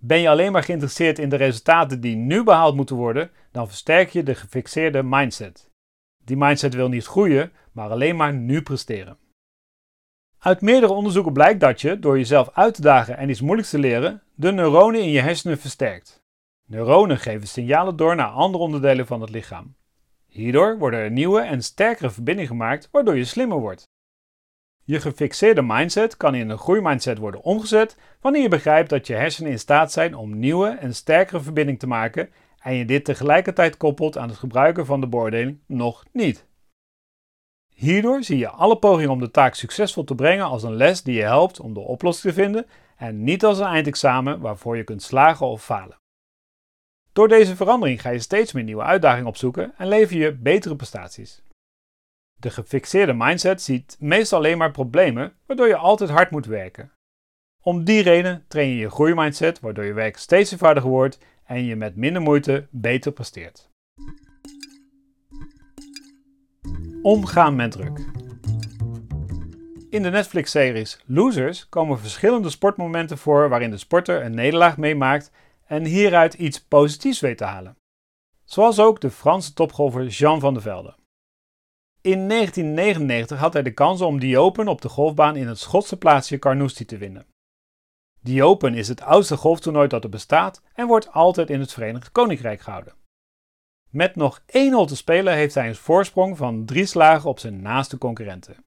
Ben 0.01 0.19
je 0.19 0.29
alleen 0.29 0.51
maar 0.51 0.63
geïnteresseerd 0.63 1.19
in 1.19 1.29
de 1.29 1.35
resultaten 1.35 2.01
die 2.01 2.15
nu 2.15 2.43
behaald 2.43 2.75
moeten 2.75 2.95
worden, 2.95 3.31
dan 3.51 3.67
versterk 3.67 4.09
je 4.09 4.23
de 4.23 4.35
gefixeerde 4.35 5.03
mindset. 5.03 5.69
Die 6.23 6.37
mindset 6.37 6.73
wil 6.73 6.89
niet 6.89 7.05
groeien, 7.05 7.51
maar 7.71 7.89
alleen 7.89 8.15
maar 8.15 8.33
nu 8.33 8.61
presteren. 8.61 9.17
Uit 10.39 10.61
meerdere 10.61 10.93
onderzoeken 10.93 11.33
blijkt 11.33 11.59
dat 11.59 11.81
je, 11.81 11.99
door 11.99 12.17
jezelf 12.17 12.49
uit 12.53 12.73
te 12.73 12.81
dagen 12.81 13.17
en 13.17 13.29
iets 13.29 13.41
moeilijks 13.41 13.69
te 13.69 13.79
leren, 13.79 14.23
de 14.35 14.51
neuronen 14.51 15.01
in 15.01 15.09
je 15.09 15.21
hersenen 15.21 15.57
versterkt. 15.57 16.23
Neuronen 16.65 17.17
geven 17.17 17.47
signalen 17.47 17.95
door 17.95 18.15
naar 18.15 18.27
andere 18.27 18.63
onderdelen 18.63 19.07
van 19.07 19.21
het 19.21 19.29
lichaam. 19.29 19.75
Hierdoor 20.29 20.77
worden 20.77 20.99
er 20.99 21.11
nieuwe 21.11 21.41
en 21.41 21.61
sterkere 21.63 22.09
verbindingen 22.09 22.51
gemaakt, 22.51 22.89
waardoor 22.91 23.17
je 23.17 23.25
slimmer 23.25 23.59
wordt. 23.59 23.89
Je 24.83 24.99
gefixeerde 24.99 25.61
mindset 25.61 26.17
kan 26.17 26.35
in 26.35 26.49
een 26.49 26.57
groeimindset 26.57 27.17
worden 27.17 27.41
omgezet 27.41 27.97
wanneer 28.21 28.41
je 28.41 28.47
begrijpt 28.47 28.89
dat 28.89 29.07
je 29.07 29.13
hersenen 29.13 29.51
in 29.51 29.59
staat 29.59 29.91
zijn 29.91 30.15
om 30.15 30.39
nieuwe 30.39 30.69
en 30.69 30.95
sterkere 30.95 31.41
verbindingen 31.41 31.79
te 31.79 31.87
maken 31.87 32.29
en 32.59 32.73
je 32.73 32.85
dit 32.85 33.05
tegelijkertijd 33.05 33.77
koppelt 33.77 34.17
aan 34.17 34.29
het 34.29 34.37
gebruiken 34.37 34.85
van 34.85 35.01
de 35.01 35.07
beoordeling 35.07 35.59
nog 35.67 36.05
niet. 36.11 36.47
Hierdoor 37.75 38.23
zie 38.23 38.37
je 38.37 38.49
alle 38.49 38.77
pogingen 38.77 39.11
om 39.11 39.19
de 39.19 39.31
taak 39.31 39.55
succesvol 39.55 40.03
te 40.03 40.15
brengen 40.15 40.45
als 40.45 40.63
een 40.63 40.75
les 40.75 41.03
die 41.03 41.15
je 41.15 41.23
helpt 41.23 41.59
om 41.59 41.73
de 41.73 41.79
oplossing 41.79 42.33
te 42.33 42.41
vinden 42.41 42.65
en 42.97 43.23
niet 43.23 43.45
als 43.45 43.59
een 43.59 43.65
eindexamen 43.65 44.39
waarvoor 44.39 44.77
je 44.77 44.83
kunt 44.83 45.03
slagen 45.03 45.45
of 45.45 45.63
falen. 45.63 45.98
Door 47.13 47.27
deze 47.27 47.55
verandering 47.55 48.01
ga 48.01 48.09
je 48.09 48.19
steeds 48.19 48.53
meer 48.53 48.63
nieuwe 48.63 48.83
uitdagingen 48.83 49.27
opzoeken 49.27 49.73
en 49.77 49.87
lever 49.87 50.17
je 50.17 50.33
betere 50.33 50.75
prestaties. 50.75 51.41
De 52.35 52.49
gefixeerde 52.49 53.13
mindset 53.13 53.61
ziet 53.61 53.97
meestal 53.99 54.37
alleen 54.37 54.57
maar 54.57 54.71
problemen, 54.71 55.33
waardoor 55.45 55.67
je 55.67 55.75
altijd 55.75 56.09
hard 56.09 56.31
moet 56.31 56.45
werken. 56.45 56.91
Om 57.61 57.83
die 57.83 58.01
reden 58.01 58.45
train 58.47 58.69
je 58.69 58.75
je 58.75 58.89
groeimindset, 58.89 59.59
waardoor 59.59 59.83
je 59.83 59.93
werk 59.93 60.17
steeds 60.17 60.51
eenvoudiger 60.51 60.89
wordt 60.89 61.19
en 61.45 61.63
je 61.65 61.75
met 61.75 61.95
minder 61.95 62.21
moeite 62.21 62.67
beter 62.69 63.11
presteert. 63.11 63.69
Omgaan 67.01 67.55
met 67.55 67.71
druk. 67.71 67.99
In 69.89 70.03
de 70.03 70.09
Netflix-series 70.09 71.03
Losers 71.05 71.69
komen 71.69 71.99
verschillende 71.99 72.49
sportmomenten 72.49 73.17
voor 73.17 73.49
waarin 73.49 73.71
de 73.71 73.77
sporter 73.77 74.25
een 74.25 74.35
nederlaag 74.35 74.77
meemaakt 74.77 75.31
en 75.69 75.85
hieruit 75.85 76.33
iets 76.33 76.63
positiefs 76.63 77.19
weet 77.19 77.37
te 77.37 77.43
halen. 77.43 77.77
Zoals 78.43 78.79
ook 78.79 79.01
de 79.01 79.11
Franse 79.11 79.53
topgolfer 79.53 80.07
Jean 80.07 80.39
van 80.39 80.53
der 80.53 80.61
Velde. 80.61 80.95
In 82.01 82.27
1999 82.27 83.39
had 83.39 83.53
hij 83.53 83.63
de 83.63 83.73
kans 83.73 84.01
om 84.01 84.19
die 84.19 84.37
Open 84.37 84.67
op 84.67 84.81
de 84.81 84.89
golfbaan 84.89 85.35
in 85.35 85.47
het 85.47 85.59
Schotse 85.59 85.97
plaatsje 85.97 86.39
Carnoustie 86.39 86.85
te 86.85 86.97
winnen. 86.97 87.27
Die 88.21 88.43
Open 88.43 88.73
is 88.73 88.87
het 88.87 89.01
oudste 89.01 89.37
golftoernooi 89.37 89.87
dat 89.87 90.03
er 90.03 90.09
bestaat 90.09 90.61
en 90.73 90.87
wordt 90.87 91.11
altijd 91.11 91.49
in 91.49 91.59
het 91.59 91.73
Verenigd 91.73 92.11
Koninkrijk 92.11 92.61
gehouden. 92.61 92.93
Met 93.89 94.15
nog 94.15 94.43
één 94.45 94.73
hol 94.73 94.85
te 94.85 94.95
spelen 94.95 95.33
heeft 95.33 95.55
hij 95.55 95.67
een 95.67 95.75
voorsprong 95.75 96.37
van 96.37 96.65
drie 96.65 96.85
slagen 96.85 97.29
op 97.29 97.39
zijn 97.39 97.61
naaste 97.61 97.97
concurrenten. 97.97 98.65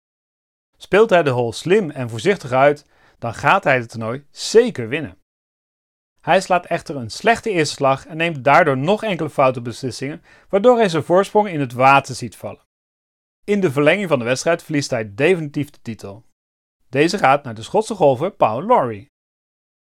Speelt 0.78 1.10
hij 1.10 1.24
de 1.24 1.30
hol 1.30 1.54
slim 1.54 1.90
en 1.90 2.10
voorzichtig 2.10 2.52
uit, 2.52 2.86
dan 3.20 3.34
gaat 3.34 3.64
hij 3.64 3.78
het 3.78 3.90
toernooi 3.90 4.26
zeker 4.32 4.88
winnen. 4.88 5.18
Hij 6.21 6.41
slaat 6.41 6.65
echter 6.65 6.95
een 6.95 7.10
slechte 7.10 7.49
eerste 7.49 7.75
slag 7.75 8.05
en 8.05 8.17
neemt 8.17 8.43
daardoor 8.43 8.77
nog 8.77 9.03
enkele 9.03 9.29
foute 9.29 9.62
beslissingen, 9.62 10.21
waardoor 10.49 10.77
hij 10.77 10.89
zijn 10.89 11.03
voorsprong 11.03 11.47
in 11.47 11.60
het 11.60 11.73
water 11.73 12.15
ziet 12.15 12.36
vallen. 12.36 12.67
In 13.43 13.60
de 13.60 13.71
verlenging 13.71 14.10
van 14.10 14.19
de 14.19 14.25
wedstrijd 14.25 14.63
verliest 14.63 14.89
hij 14.89 15.15
definitief 15.15 15.69
de 15.69 15.82
titel. 15.82 16.25
Deze 16.89 17.17
gaat 17.17 17.43
naar 17.43 17.53
de 17.53 17.62
Schotse 17.62 17.95
golfer 17.95 18.32
Paul 18.32 18.63
Lawrie. 18.63 19.08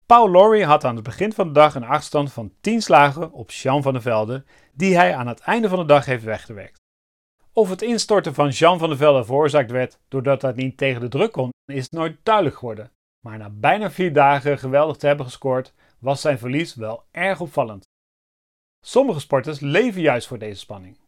Paul 0.07 0.31
Lawrie 0.31 0.65
had 0.65 0.85
aan 0.85 0.95
het 0.95 1.05
begin 1.05 1.33
van 1.33 1.47
de 1.47 1.53
dag 1.53 1.75
een 1.75 1.85
achterstand 1.85 2.33
van 2.33 2.53
10 2.61 2.83
slagen 2.83 3.33
op 3.33 3.51
Jean 3.51 3.83
van 3.83 3.93
der 3.93 4.03
Velde, 4.03 4.45
die 4.73 4.97
hij 4.97 5.15
aan 5.15 5.27
het 5.27 5.41
einde 5.41 5.69
van 5.69 5.79
de 5.79 5.85
dag 5.85 6.05
heeft 6.05 6.25
weggewerkt. 6.25 6.77
Of 7.53 7.71
het 7.71 7.83
instorten 7.83 8.35
van 8.35 8.49
Jean 8.49 8.79
van 8.79 8.89
der 8.89 8.99
Velde 8.99 9.25
veroorzaakt 9.25 9.71
werd 9.71 9.99
doordat 10.09 10.43
hij 10.43 10.53
niet 10.53 10.77
tegen 10.77 11.01
de 11.01 11.09
druk 11.09 11.33
kon, 11.33 11.51
is 11.73 11.89
nooit 11.89 12.19
duidelijk 12.23 12.57
geworden. 12.57 12.93
Maar 13.27 13.39
na 13.39 13.51
bijna 13.51 13.91
vier 13.91 14.13
dagen 14.13 14.59
geweldig 14.59 14.97
te 14.97 15.07
hebben 15.07 15.27
gescoord, 15.27 15.75
was 15.99 16.21
zijn 16.21 16.39
verlies 16.39 16.75
wel 16.75 17.05
erg 17.11 17.41
opvallend. 17.41 17.83
Sommige 18.81 19.21
sporters 19.21 19.61
leven 19.61 20.01
juist 20.01 20.27
voor 20.27 20.39
deze 20.39 20.61
spanning. 20.61 20.99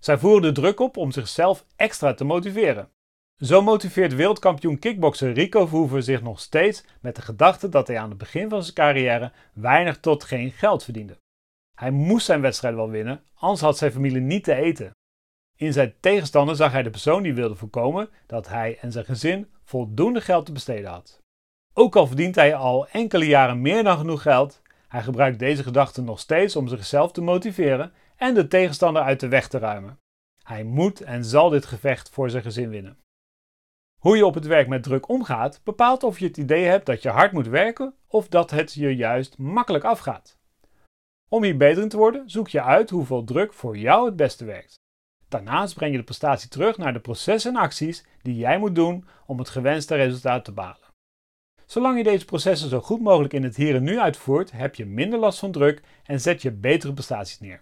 Zij 0.00 0.18
voeren 0.18 0.42
de 0.42 0.60
druk 0.60 0.80
op 0.80 0.96
om 0.96 1.10
zichzelf 1.10 1.66
extra 1.76 2.14
te 2.14 2.24
motiveren. 2.24 2.90
Zo 3.36 3.62
motiveert 3.62 4.14
wereldkampioen 4.14 4.78
kickbokser 4.78 5.32
Rico 5.32 5.66
Verhoeven 5.66 6.02
zich 6.02 6.22
nog 6.22 6.40
steeds 6.40 6.84
met 7.00 7.16
de 7.16 7.22
gedachte 7.22 7.68
dat 7.68 7.86
hij 7.86 7.98
aan 7.98 8.08
het 8.08 8.18
begin 8.18 8.48
van 8.48 8.62
zijn 8.62 8.74
carrière 8.74 9.32
weinig 9.54 10.00
tot 10.00 10.24
geen 10.24 10.52
geld 10.52 10.84
verdiende. 10.84 11.18
Hij 11.76 11.90
moest 11.90 12.26
zijn 12.26 12.40
wedstrijd 12.40 12.74
wel 12.74 12.90
winnen, 12.90 13.24
anders 13.34 13.60
had 13.60 13.78
zijn 13.78 13.92
familie 13.92 14.20
niet 14.20 14.44
te 14.44 14.54
eten. 14.54 14.90
In 15.56 15.72
zijn 15.72 15.94
tegenstander 16.00 16.56
zag 16.56 16.72
hij 16.72 16.82
de 16.82 16.90
persoon 16.90 17.22
die 17.22 17.34
wilde 17.34 17.54
voorkomen 17.54 18.10
dat 18.26 18.48
hij 18.48 18.78
en 18.80 18.92
zijn 18.92 19.04
gezin 19.04 19.50
voldoende 19.64 20.20
geld 20.20 20.46
te 20.46 20.52
besteden 20.52 20.90
had. 20.90 21.19
Ook 21.80 21.96
al 21.96 22.06
verdient 22.06 22.34
hij 22.34 22.54
al 22.54 22.88
enkele 22.88 23.26
jaren 23.26 23.60
meer 23.60 23.84
dan 23.84 23.98
genoeg 23.98 24.22
geld, 24.22 24.62
Hij 24.88 25.02
gebruikt 25.02 25.38
deze 25.38 25.62
gedachten 25.62 26.04
nog 26.04 26.20
steeds 26.20 26.56
om 26.56 26.68
zichzelf 26.68 27.12
te 27.12 27.22
motiveren 27.22 27.92
en 28.16 28.34
de 28.34 28.48
tegenstander 28.48 29.02
uit 29.02 29.20
de 29.20 29.28
weg 29.28 29.48
te 29.48 29.58
ruimen. 29.58 29.98
Hij 30.42 30.64
moet 30.64 31.00
en 31.00 31.24
zal 31.24 31.48
dit 31.48 31.66
gevecht 31.66 32.10
voor 32.10 32.30
zijn 32.30 32.42
gezin 32.42 32.68
winnen. 32.68 32.98
Hoe 34.00 34.16
je 34.16 34.26
op 34.26 34.34
het 34.34 34.46
werk 34.46 34.68
met 34.68 34.82
druk 34.82 35.08
omgaat, 35.08 35.60
bepaalt 35.64 36.02
of 36.02 36.18
je 36.18 36.26
het 36.26 36.36
idee 36.36 36.64
hebt 36.64 36.86
dat 36.86 37.02
je 37.02 37.08
hard 37.08 37.32
moet 37.32 37.48
werken 37.48 37.94
of 38.06 38.28
dat 38.28 38.50
het 38.50 38.72
je 38.72 38.96
juist 38.96 39.38
makkelijk 39.38 39.84
afgaat. 39.84 40.38
Om 41.28 41.42
hier 41.42 41.56
beter 41.56 41.82
in 41.82 41.88
te 41.88 41.96
worden, 41.96 42.30
zoek 42.30 42.48
je 42.48 42.62
uit 42.62 42.90
hoeveel 42.90 43.24
druk 43.24 43.52
voor 43.52 43.76
jou 43.76 44.06
het 44.06 44.16
beste 44.16 44.44
werkt. 44.44 44.74
Daarnaast 45.28 45.74
breng 45.74 45.92
je 45.92 45.98
de 45.98 46.04
prestatie 46.04 46.48
terug 46.48 46.76
naar 46.76 46.92
de 46.92 47.00
processen 47.00 47.54
en 47.54 47.60
acties 47.60 48.04
die 48.22 48.36
jij 48.36 48.58
moet 48.58 48.74
doen 48.74 49.06
om 49.26 49.38
het 49.38 49.48
gewenste 49.48 49.94
resultaat 49.94 50.44
te 50.44 50.52
behalen. 50.52 50.89
Zolang 51.70 51.96
je 51.96 52.02
deze 52.02 52.24
processen 52.24 52.68
zo 52.68 52.80
goed 52.80 53.00
mogelijk 53.00 53.32
in 53.32 53.42
het 53.42 53.56
hier 53.56 53.74
en 53.74 53.82
nu 53.82 53.98
uitvoert, 53.98 54.50
heb 54.50 54.74
je 54.74 54.86
minder 54.86 55.18
last 55.18 55.38
van 55.38 55.52
druk 55.52 55.82
en 56.04 56.20
zet 56.20 56.42
je 56.42 56.50
betere 56.50 56.92
prestaties 56.92 57.40
neer. 57.40 57.60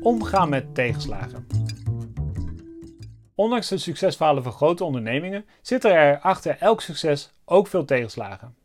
Omgaan 0.00 0.48
met 0.48 0.74
tegenslagen. 0.74 1.46
Ondanks 3.34 3.68
de 3.68 3.78
succesverhalen 3.78 4.42
van 4.42 4.52
grote 4.52 4.84
ondernemingen 4.84 5.44
zitten 5.62 5.92
er 5.92 6.20
achter 6.20 6.56
elk 6.58 6.80
succes 6.80 7.32
ook 7.44 7.66
veel 7.66 7.84
tegenslagen. 7.84 8.56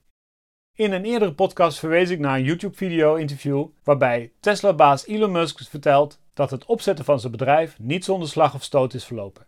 In 0.74 0.92
een 0.92 1.06
eerdere 1.06 1.34
podcast 1.34 1.80
verwees 1.80 2.10
ik 2.10 2.20
naar 2.20 2.38
een 2.38 2.44
YouTube-video-interview 2.44 3.68
waarbij 3.84 4.32
Tesla-baas 4.40 5.06
Elon 5.06 5.32
Musk 5.32 5.70
vertelt 5.70 6.20
dat 6.34 6.52
het 6.52 6.66
opzetten 6.66 7.06
van 7.06 7.20
zijn 7.20 7.32
bedrijf 7.32 7.80
niet 7.80 8.06
zonder 8.06 8.30
slag 8.30 8.54
of 8.54 8.64
stoot 8.64 8.94
is 8.94 9.06
verlopen. 9.06 9.48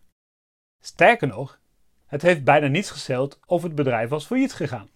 Sterker 0.82 1.28
nog, 1.28 1.59
het 2.10 2.22
heeft 2.22 2.44
bijna 2.44 2.68
niets 2.68 2.92
gescheeld 2.92 3.40
of 3.46 3.64
het 3.64 3.76
bedrijf 3.76 4.10
was 4.10 4.26
failliet 4.26 4.54
gegaan. 4.54 4.90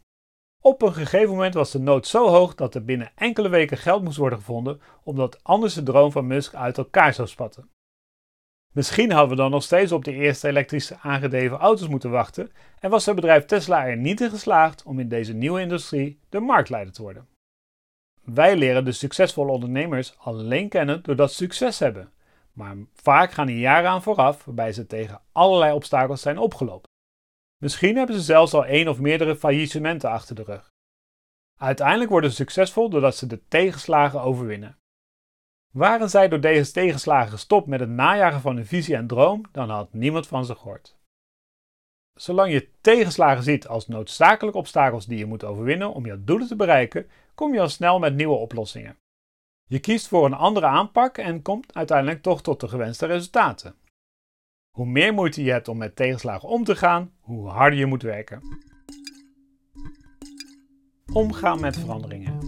Op 0.62 0.82
een 0.82 0.94
gegeven 0.94 1.30
moment 1.30 1.54
was 1.54 1.72
de 1.72 1.80
nood 1.80 2.08
zo 2.08 2.28
hoog 2.28 2.56
dat 2.56 2.76
er 2.76 2.86
binnen 2.86 3.12
enkele 3.16 3.50
weken 3.50 3.78
geld 3.78 4.04
moest 4.04 4.18
worden 4.18 4.38
gevonden, 4.38 4.82
omdat 5.04 5.44
anders 5.44 5.74
de 5.74 5.84
droom 5.84 6.12
van 6.12 6.28
Musk 6.28 6.54
uit 6.54 6.78
elkaar 6.78 7.14
zou 7.14 7.28
spatten. 7.28 7.70
Misschien 8.74 9.12
hadden 9.12 9.30
we 9.30 9.36
dan 9.36 9.52
nog 9.52 9.64
steeds 9.64 9.92
op 9.92 10.04
de 10.04 10.14
eerste 10.14 10.48
elektrische 10.48 10.98
aangedreven 11.00 11.58
auto's 11.58 11.88
moeten 11.88 12.10
wachten 12.10 12.52
en 12.80 12.90
was 12.90 13.06
het 13.06 13.16
bedrijf 13.16 13.46
Tesla 13.46 13.88
er 13.88 13.98
niet 13.98 14.22
in 14.22 14.30
geslaagd 14.30 14.84
om 14.84 15.00
in 15.00 15.10
deze 15.10 15.34
nieuwe 15.34 15.62
industrie 15.62 16.20
de 16.30 16.40
marktleider 16.40 16.94
te 16.94 17.02
worden. 17.02 17.28
Wij 18.24 18.56
leren 18.56 18.86
de 18.86 18.92
succesvolle 18.92 19.52
ondernemers 19.52 20.16
alleen 20.18 20.70
kennen 20.70 21.04
doordat 21.04 21.32
ze 21.32 21.36
succes 21.36 21.80
hebben, 21.80 22.12
maar 22.54 22.76
vaak 22.94 23.32
gaan 23.32 23.48
er 23.48 23.54
jaren 23.54 23.90
aan 23.90 24.04
vooraf 24.04 24.46
waarbij 24.46 24.74
ze 24.74 24.86
tegen 24.86 25.22
allerlei 25.32 25.74
obstakels 25.74 26.22
zijn 26.22 26.38
opgelopen. 26.38 26.92
Misschien 27.64 27.98
hebben 27.98 28.16
ze 28.16 28.22
zelfs 28.22 28.54
al 28.54 28.66
één 28.66 28.88
of 28.88 29.00
meerdere 29.00 29.36
faillissementen 29.36 30.10
achter 30.10 30.36
de 30.36 30.44
rug. 30.44 30.72
Uiteindelijk 31.60 32.10
worden 32.10 32.30
ze 32.30 32.36
succesvol 32.36 32.90
doordat 32.90 33.16
ze 33.16 33.28
de 33.28 33.48
tegenslagen 33.48 34.22
overwinnen. 34.22 34.78
Waren 35.74 36.10
zij 36.10 36.28
door 36.28 36.40
deze 36.40 36.72
tegenslagen 36.72 37.32
gestopt 37.32 37.68
met 37.68 37.80
het 37.80 37.90
najagen 37.90 38.42
van 38.42 38.56
hun 38.56 38.66
visie 38.66 38.96
en 38.96 39.08
droom, 39.08 39.46
dan 39.52 39.70
had 39.70 39.94
niemand 39.94 40.28
van 40.28 40.46
ze 40.46 40.56
gehoord. 40.56 40.98
Zolang 42.14 42.52
je 42.52 42.70
tegenslagen 42.82 43.44
ziet 43.44 43.68
als 43.68 43.88
noodzakelijke 43.88 44.60
obstakels 44.60 45.06
die 45.06 45.18
je 45.18 45.26
moet 45.26 45.44
overwinnen 45.44 45.94
om 45.94 46.06
je 46.06 46.24
doelen 46.24 46.48
te 46.48 46.56
bereiken, 46.56 47.10
kom 47.36 47.54
je 47.54 47.62
al 47.62 47.70
snel 47.70 48.00
met 48.00 48.16
nieuwe 48.16 48.36
oplossingen. 48.36 48.98
Je 49.70 49.80
kiest 49.80 50.08
voor 50.08 50.26
een 50.26 50.34
andere 50.34 50.66
aanpak 50.66 51.18
en 51.18 51.42
komt 51.42 51.76
uiteindelijk 51.76 52.22
toch 52.22 52.42
tot 52.42 52.60
de 52.60 52.68
gewenste 52.68 53.06
resultaten. 53.06 53.76
Hoe 54.78 54.86
meer 54.86 55.14
moeite 55.14 55.44
je 55.44 55.52
hebt 55.52 55.68
om 55.68 55.78
met 55.78 55.96
tegenslagen 55.96 56.50
om 56.50 56.64
te 56.64 56.76
gaan, 56.76 57.12
hoe 57.20 57.48
harder 57.50 57.80
je 57.80 57.86
moet 57.86 58.02
werken. 58.02 58.42
Omgaan 61.14 61.60
met 61.60 61.78
veranderingen. 61.78 62.40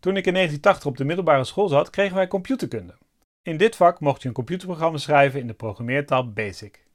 Toen 0.00 0.16
ik 0.16 0.26
in 0.26 0.32
1980 0.32 0.86
op 0.86 0.96
de 0.96 1.04
middelbare 1.04 1.44
school 1.44 1.68
zat, 1.68 1.90
kregen 1.90 2.16
wij 2.16 2.28
computerkunde. 2.28 2.98
In 3.42 3.56
dit 3.56 3.76
vak 3.76 4.00
mocht 4.00 4.22
je 4.22 4.28
een 4.28 4.34
computerprogramma 4.34 4.98
schrijven 4.98 5.40
in 5.40 5.46
de 5.46 5.54
programmeertaal 5.54 6.32
BASIC. 6.32 6.86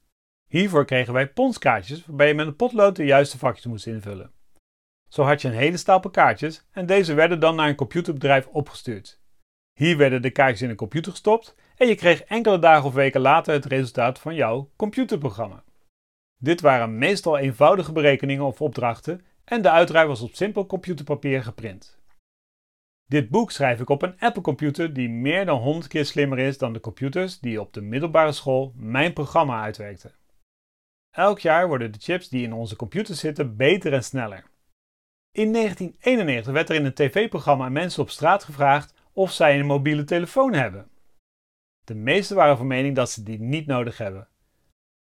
Hiervoor 0.47 0.85
kregen 0.85 1.13
wij 1.13 1.29
ponskaartjes 1.29 2.05
waarbij 2.05 2.27
je 2.27 2.33
met 2.33 2.47
een 2.47 2.55
potlood 2.55 2.95
de 2.95 3.05
juiste 3.05 3.37
vakjes 3.37 3.65
moest 3.65 3.87
invullen. 3.87 4.31
Zo 5.07 5.23
had 5.23 5.41
je 5.41 5.47
een 5.47 5.53
hele 5.53 5.77
stapel 5.77 6.09
kaartjes 6.09 6.67
en 6.71 6.85
deze 6.85 7.13
werden 7.13 7.39
dan 7.39 7.55
naar 7.55 7.69
een 7.69 7.75
computerbedrijf 7.75 8.47
opgestuurd. 8.47 9.18
Hier 9.79 9.97
werden 9.97 10.21
de 10.21 10.29
kaartjes 10.29 10.61
in 10.61 10.69
een 10.69 10.75
computer 10.75 11.11
gestopt 11.11 11.55
en 11.75 11.87
je 11.87 11.95
kreeg 11.95 12.21
enkele 12.21 12.59
dagen 12.59 12.85
of 12.85 12.93
weken 12.93 13.21
later 13.21 13.53
het 13.53 13.65
resultaat 13.65 14.19
van 14.19 14.35
jouw 14.35 14.69
computerprogramma. 14.75 15.63
Dit 16.37 16.61
waren 16.61 16.97
meestal 16.97 17.37
eenvoudige 17.37 17.91
berekeningen 17.91 18.45
of 18.45 18.61
opdrachten 18.61 19.25
en 19.43 19.61
de 19.61 19.69
uitdraai 19.69 20.07
was 20.07 20.21
op 20.21 20.35
simpel 20.35 20.65
computerpapier 20.65 21.43
geprint. 21.43 21.99
Dit 23.05 23.29
boek 23.29 23.51
schrijf 23.51 23.79
ik 23.79 23.89
op 23.89 24.01
een 24.01 24.19
Apple 24.19 24.41
computer 24.41 24.93
die 24.93 25.09
meer 25.09 25.45
dan 25.45 25.59
100 25.59 25.87
keer 25.87 26.05
slimmer 26.05 26.39
is 26.39 26.57
dan 26.57 26.73
de 26.73 26.79
computers 26.79 27.39
die 27.39 27.61
op 27.61 27.73
de 27.73 27.81
middelbare 27.81 28.31
school 28.31 28.73
mijn 28.75 29.13
programma 29.13 29.61
uitwerkten. 29.61 30.15
Elk 31.11 31.39
jaar 31.39 31.67
worden 31.67 31.91
de 31.91 31.99
chips 31.99 32.29
die 32.29 32.43
in 32.43 32.53
onze 32.53 32.75
computers 32.75 33.19
zitten 33.19 33.55
beter 33.55 33.93
en 33.93 34.03
sneller. 34.03 34.43
In 35.31 35.53
1991 35.53 36.53
werd 36.53 36.69
er 36.69 36.75
in 36.75 36.85
een 36.85 36.93
tv-programma 36.93 37.65
aan 37.65 37.71
mensen 37.71 38.01
op 38.01 38.09
straat 38.09 38.43
gevraagd 38.43 38.97
of 39.19 39.31
zij 39.31 39.59
een 39.59 39.65
mobiele 39.65 40.03
telefoon 40.03 40.53
hebben. 40.53 40.89
De 41.85 41.95
meesten 41.95 42.35
waren 42.35 42.57
van 42.57 42.67
mening 42.67 42.95
dat 42.95 43.09
ze 43.09 43.23
die 43.23 43.39
niet 43.39 43.65
nodig 43.65 43.97
hebben. 43.97 44.27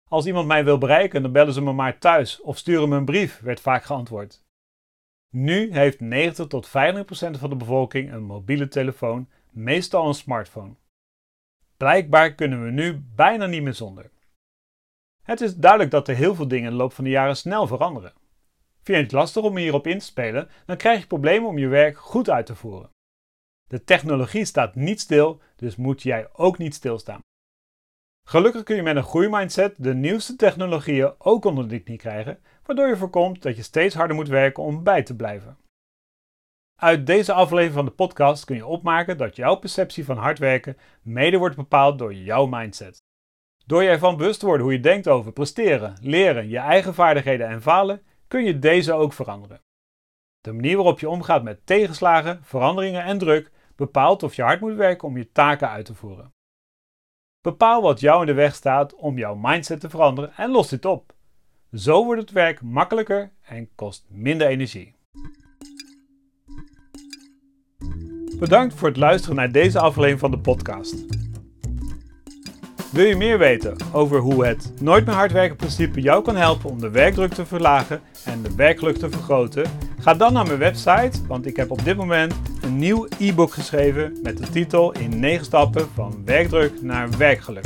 Als 0.10 0.26
iemand 0.26 0.48
mij 0.48 0.64
wil 0.64 0.78
bereiken, 0.78 1.22
dan 1.22 1.32
bellen 1.32 1.54
ze 1.54 1.62
me 1.62 1.74
maar 1.74 1.98
thuis 1.98 2.42
of 2.42 2.58
sturen 2.58 2.90
me 2.90 2.96
een 2.96 3.06
brief, 3.06 3.40
werd 3.40 3.60
vaak 3.60 3.84
geantwoord. 3.84 4.46
Nu 5.30 5.74
heeft 5.74 6.00
90 6.00 6.48
tot 6.48 6.68
95% 6.68 6.72
van 7.40 7.50
de 7.50 7.56
bevolking 7.56 8.12
een 8.12 8.24
mobiele 8.24 8.68
telefoon, 8.68 9.30
meestal 9.50 10.08
een 10.08 10.14
smartphone. 10.14 10.76
Blijkbaar 11.78 12.34
kunnen 12.34 12.64
we 12.64 12.72
nu 12.72 13.04
bijna 13.16 13.46
niet 13.46 13.64
meer 13.64 13.74
zonder. 13.74 14.12
Het 15.24 15.42
is 15.42 15.56
duidelijk 15.56 15.92
dat 15.92 16.08
er 16.08 16.16
heel 16.16 16.36
veel 16.36 16.48
dingen 16.48 16.66
in 16.66 16.72
de 16.72 16.78
loop 16.78 16.94
van 16.94 17.04
de 17.04 17.10
jaren 17.10 17.38
snel 17.38 17.68
veranderen. 17.68 18.14
Vind 18.82 18.98
je 18.98 19.04
het 19.04 19.12
lastig 19.12 19.44
om 19.44 19.58
hierop 19.58 19.88
in 19.88 20.00
te 20.00 20.06
spelen, 20.06 20.50
dan 20.66 20.78
krijg 20.78 21.00
je 21.00 21.08
problemen 21.08 21.50
om 21.50 21.58
je 21.58 21.68
werk 21.68 21.98
goed 21.98 22.30
uit 22.30 22.46
te 22.46 22.56
voeren. 22.56 22.90
De 23.69 23.84
technologie 23.84 24.45
staat 24.45 24.75
niet 24.75 24.99
stil, 24.99 25.41
dus 25.55 25.75
moet 25.75 26.03
jij 26.03 26.29
ook 26.34 26.58
niet 26.58 26.73
stilstaan. 26.73 27.19
Gelukkig 28.27 28.63
kun 28.63 28.75
je 28.75 28.82
met 28.82 28.95
een 28.95 29.03
groeimindset 29.03 29.75
de 29.77 29.93
nieuwste 29.93 30.36
technologieën 30.36 31.13
ook 31.17 31.45
onder 31.45 31.67
de 31.67 31.79
knie 31.79 31.97
krijgen, 31.97 32.39
waardoor 32.65 32.88
je 32.88 32.97
voorkomt 32.97 33.41
dat 33.41 33.55
je 33.55 33.62
steeds 33.62 33.95
harder 33.95 34.15
moet 34.15 34.27
werken 34.27 34.63
om 34.63 34.84
bij 34.84 35.03
te 35.03 35.15
blijven. 35.15 35.58
Uit 36.75 37.05
deze 37.05 37.34
aflevering 37.34 37.73
van 37.73 37.86
de 37.86 37.91
podcast 37.91 38.45
kun 38.45 38.55
je 38.55 38.65
opmaken 38.65 39.17
dat 39.17 39.36
jouw 39.36 39.55
perceptie 39.55 40.05
van 40.05 40.17
hard 40.17 40.39
werken 40.39 40.77
mede 41.01 41.38
wordt 41.38 41.55
bepaald 41.55 41.99
door 41.99 42.13
jouw 42.13 42.45
mindset. 42.45 42.97
Door 43.65 43.84
je 43.84 43.89
ervan 43.89 44.17
bewust 44.17 44.39
te 44.39 44.45
worden 44.45 44.65
hoe 44.65 44.73
je 44.73 44.79
denkt 44.79 45.08
over 45.08 45.32
presteren, 45.32 45.97
leren, 46.01 46.47
je 46.47 46.58
eigen 46.58 46.93
vaardigheden 46.93 47.47
en 47.47 47.62
falen, 47.62 48.01
kun 48.27 48.43
je 48.43 48.60
deze 48.60 48.93
ook 48.93 49.13
veranderen. 49.13 49.62
De 50.41 50.53
manier 50.53 50.75
waarop 50.75 50.99
je 50.99 51.10
omgaat 51.10 51.43
met 51.43 51.65
tegenslagen, 51.65 52.43
veranderingen 52.43 53.03
en 53.03 53.17
druk 53.17 53.51
bepaalt 53.80 54.24
of 54.24 54.36
je 54.36 54.42
hard 54.42 54.62
moet 54.62 54.76
werken 54.76 55.08
om 55.08 55.18
je 55.18 55.32
taken 55.32 55.70
uit 55.70 55.86
te 55.86 55.96
voeren. 55.96 56.34
Bepaal 57.42 57.82
wat 57.82 58.00
jou 58.00 58.22
in 58.22 58.26
de 58.26 58.34
weg 58.34 58.56
staat 58.56 58.96
om 58.96 59.18
jouw 59.18 59.36
mindset 59.36 59.80
te 59.80 59.89
veranderen 59.89 60.34
en 60.36 60.52
los 60.52 60.70
dit 60.70 60.86
op. 60.86 61.13
Zo 61.74 62.06
wordt 62.06 62.22
het 62.22 62.32
werk 62.32 62.62
makkelijker 62.62 63.32
en 63.42 63.76
kost 63.76 64.06
minder 64.10 64.48
energie. 64.48 64.96
Bedankt 68.39 68.74
voor 68.74 68.88
het 68.88 68.98
luisteren 68.98 69.36
naar 69.36 69.52
deze 69.52 69.80
aflevering 69.80 70.20
van 70.20 70.32
de 70.32 70.39
podcast. 70.39 71.06
Wil 72.92 73.06
je 73.06 73.15
meer 73.15 73.38
weten 73.38 73.76
over 73.94 74.20
hoe 74.20 74.46
het 74.46 74.74
nooit 74.82 75.06
meer 75.06 75.15
hard 75.15 75.32
werken 75.32 75.56
principe 75.56 76.02
jou 76.02 76.24
kan 76.24 76.36
helpen 76.36 76.70
om 76.70 76.80
de 76.80 76.89
werkdruk 76.89 77.34
te 77.34 77.46
verlagen 77.46 78.02
en 78.26 78.42
de 78.42 78.56
werkgeluk 78.56 78.98
te 78.98 79.10
vergroten? 79.10 79.65
Ga 80.00 80.13
dan 80.13 80.34
naar 80.34 80.48
mijn 80.48 80.60
website, 80.60 81.28
want 81.28 81.46
ik 81.46 81.56
heb 81.56 81.72
op 81.72 81.84
dit 81.84 81.98
moment 81.98 82.34
een 82.69 82.77
nieuw 82.77 83.08
e-book 83.19 83.53
geschreven 83.53 84.17
met 84.23 84.38
de 84.38 84.49
titel 84.49 84.91
In 84.91 85.19
9 85.19 85.45
stappen 85.45 85.89
van 85.93 86.21
werkdruk 86.25 86.82
naar 86.82 87.10
werkgeluk. 87.17 87.65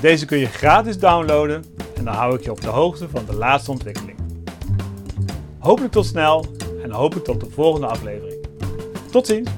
Deze 0.00 0.26
kun 0.26 0.38
je 0.38 0.46
gratis 0.46 0.98
downloaden 0.98 1.64
en 1.96 2.04
dan 2.04 2.14
hou 2.14 2.34
ik 2.34 2.44
je 2.44 2.50
op 2.50 2.60
de 2.60 2.68
hoogte 2.68 3.08
van 3.08 3.24
de 3.24 3.34
laatste 3.34 3.70
ontwikkeling. 3.70 4.18
Hopelijk 5.58 5.92
tot 5.92 6.06
snel 6.06 6.46
en 6.82 6.90
hopelijk 6.90 7.26
tot 7.26 7.40
de 7.40 7.50
volgende 7.50 7.86
aflevering. 7.86 8.46
Tot 9.10 9.26
ziens! 9.26 9.50